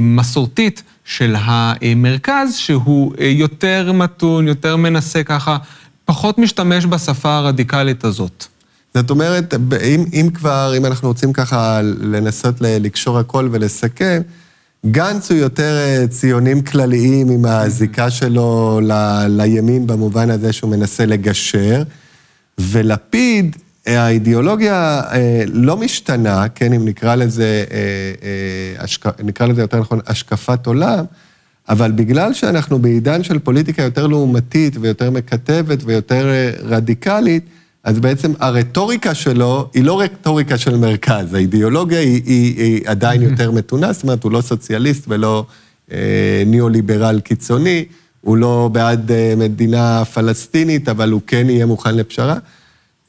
[0.01, 5.57] מסורתית של המרכז, שהוא אה, יותר מתון, יותר מנסה ככה,
[6.05, 8.45] פחות משתמש בשפה הרדיקלית הזאת.
[8.93, 14.21] זאת אומרת, אם, אם כבר, אם אנחנו רוצים ככה לנסות לקשור הכל ולסכם,
[14.85, 18.93] גנץ הוא יותר אה, ציונים כלליים עם הזיקה שלו ל,
[19.27, 21.83] לימין במובן הזה שהוא מנסה לגשר,
[22.57, 25.01] ולפיד, אה, האידיאולוגיה
[25.53, 27.63] לא משתנה, כן, אם נקרא לזה,
[29.23, 31.05] נקרא לזה יותר נכון, השקפת עולם,
[31.69, 37.43] אבל בגלל שאנחנו בעידן של פוליטיקה יותר לעומתית ויותר מקטבת ויותר אה, רדיקלית,
[37.83, 43.51] אז בעצם הרטוריקה שלו היא לא רטוריקה של מרכז, האידיאולוגיה היא, היא, היא עדיין יותר
[43.51, 45.45] מתונה, זאת אומרת, הוא לא סוציאליסט ולא
[45.91, 47.85] אה, ניאו-ליברל קיצוני,
[48.21, 52.37] הוא לא בעד אה, מדינה פלסטינית, אבל הוא כן יהיה מוכן לפשרה.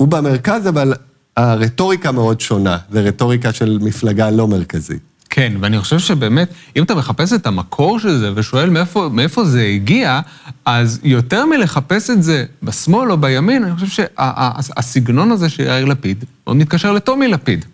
[0.01, 0.94] הוא במרכז, אבל
[1.36, 5.01] הרטוריקה מאוד שונה, זו רטוריקה של מפלגה לא מרכזית.
[5.30, 9.62] כן, ואני חושב שבאמת, אם אתה מחפש את המקור של זה ושואל מאיפה, מאיפה זה
[9.62, 10.20] הגיע,
[10.64, 16.24] אז יותר מלחפש את זה בשמאל או בימין, אני חושב שהסגנון הזה של יאיר לפיד
[16.46, 17.64] מאוד מתקשר לטומי לפיד.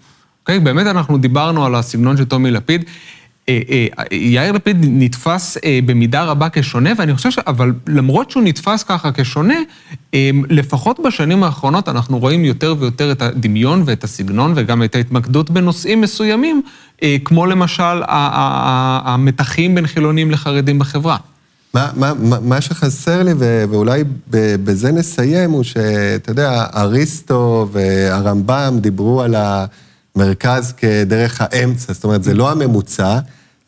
[0.41, 0.59] אוקיי?
[0.59, 2.85] באמת אנחנו דיברנו על הסגנון של טומי לפיד.
[3.49, 7.39] אה, אה, יאיר לפיד נתפס אה, במידה רבה כשונה, ואני חושב ש...
[7.39, 9.55] אבל למרות שהוא נתפס ככה כשונה,
[10.51, 16.01] לפחות בשנים האחרונות אנחנו רואים יותר ויותר את הדמיון ואת הסגנון וגם את ההתמקדות בנושאים
[16.01, 16.63] מסוימים,
[17.25, 21.17] כמו למשל המתחים בין חילונים לחרדים בחברה.
[21.75, 24.05] מה, מה, מה שחסר לי, ואולי
[24.65, 29.35] בזה נסיים, הוא שאתה יודע, אריסטו והרמב"ם דיברו על
[30.17, 33.19] המרכז כדרך האמצע, זאת אומרת, זה לא הממוצע,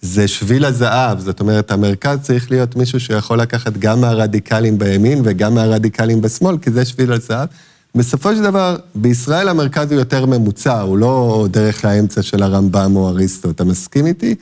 [0.01, 5.55] זה שביל הזהב, זאת אומרת, המרכז צריך להיות מישהו שיכול לקחת גם מהרדיקלים בימין וגם
[5.55, 7.49] מהרדיקלים בשמאל, כי זה שביל הזהב.
[7.95, 13.09] בסופו של דבר, בישראל המרכז הוא יותר ממוצע, הוא לא דרך האמצע של הרמב"ם או
[13.09, 13.51] אריסטו.
[13.51, 14.35] אתה מסכים איתי?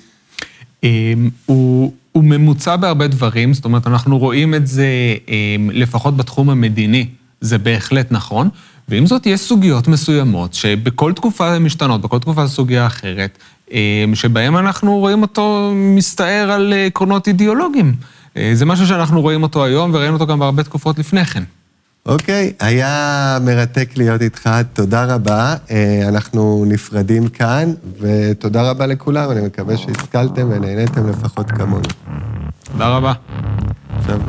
[0.83, 4.87] אמ, הוא, הוא ממוצע בהרבה דברים, זאת אומרת, אנחנו רואים את זה
[5.29, 7.07] אמ, לפחות בתחום המדיני,
[7.41, 8.49] זה בהחלט נכון.
[8.89, 13.39] ועם זאת, יש סוגיות מסוימות שבכל תקופה הן משתנות, בכל תקופה זו סוגיה אחרת,
[13.71, 17.95] אמ, שבהם אנחנו רואים אותו מסתער על עקרונות אידיאולוגיים.
[18.37, 21.43] אה, זה משהו שאנחנו רואים אותו היום, וראינו אותו גם בהרבה תקופות לפני כן.
[22.07, 25.55] אוקיי, okay, היה מרתק להיות איתך, תודה רבה.
[25.71, 31.89] אה, אנחנו נפרדים כאן, ותודה רבה לכולם, אני מקווה שהשכלתם ונהניתם לפחות כמונו.
[32.73, 33.13] תודה רבה.
[33.99, 34.21] עכשיו...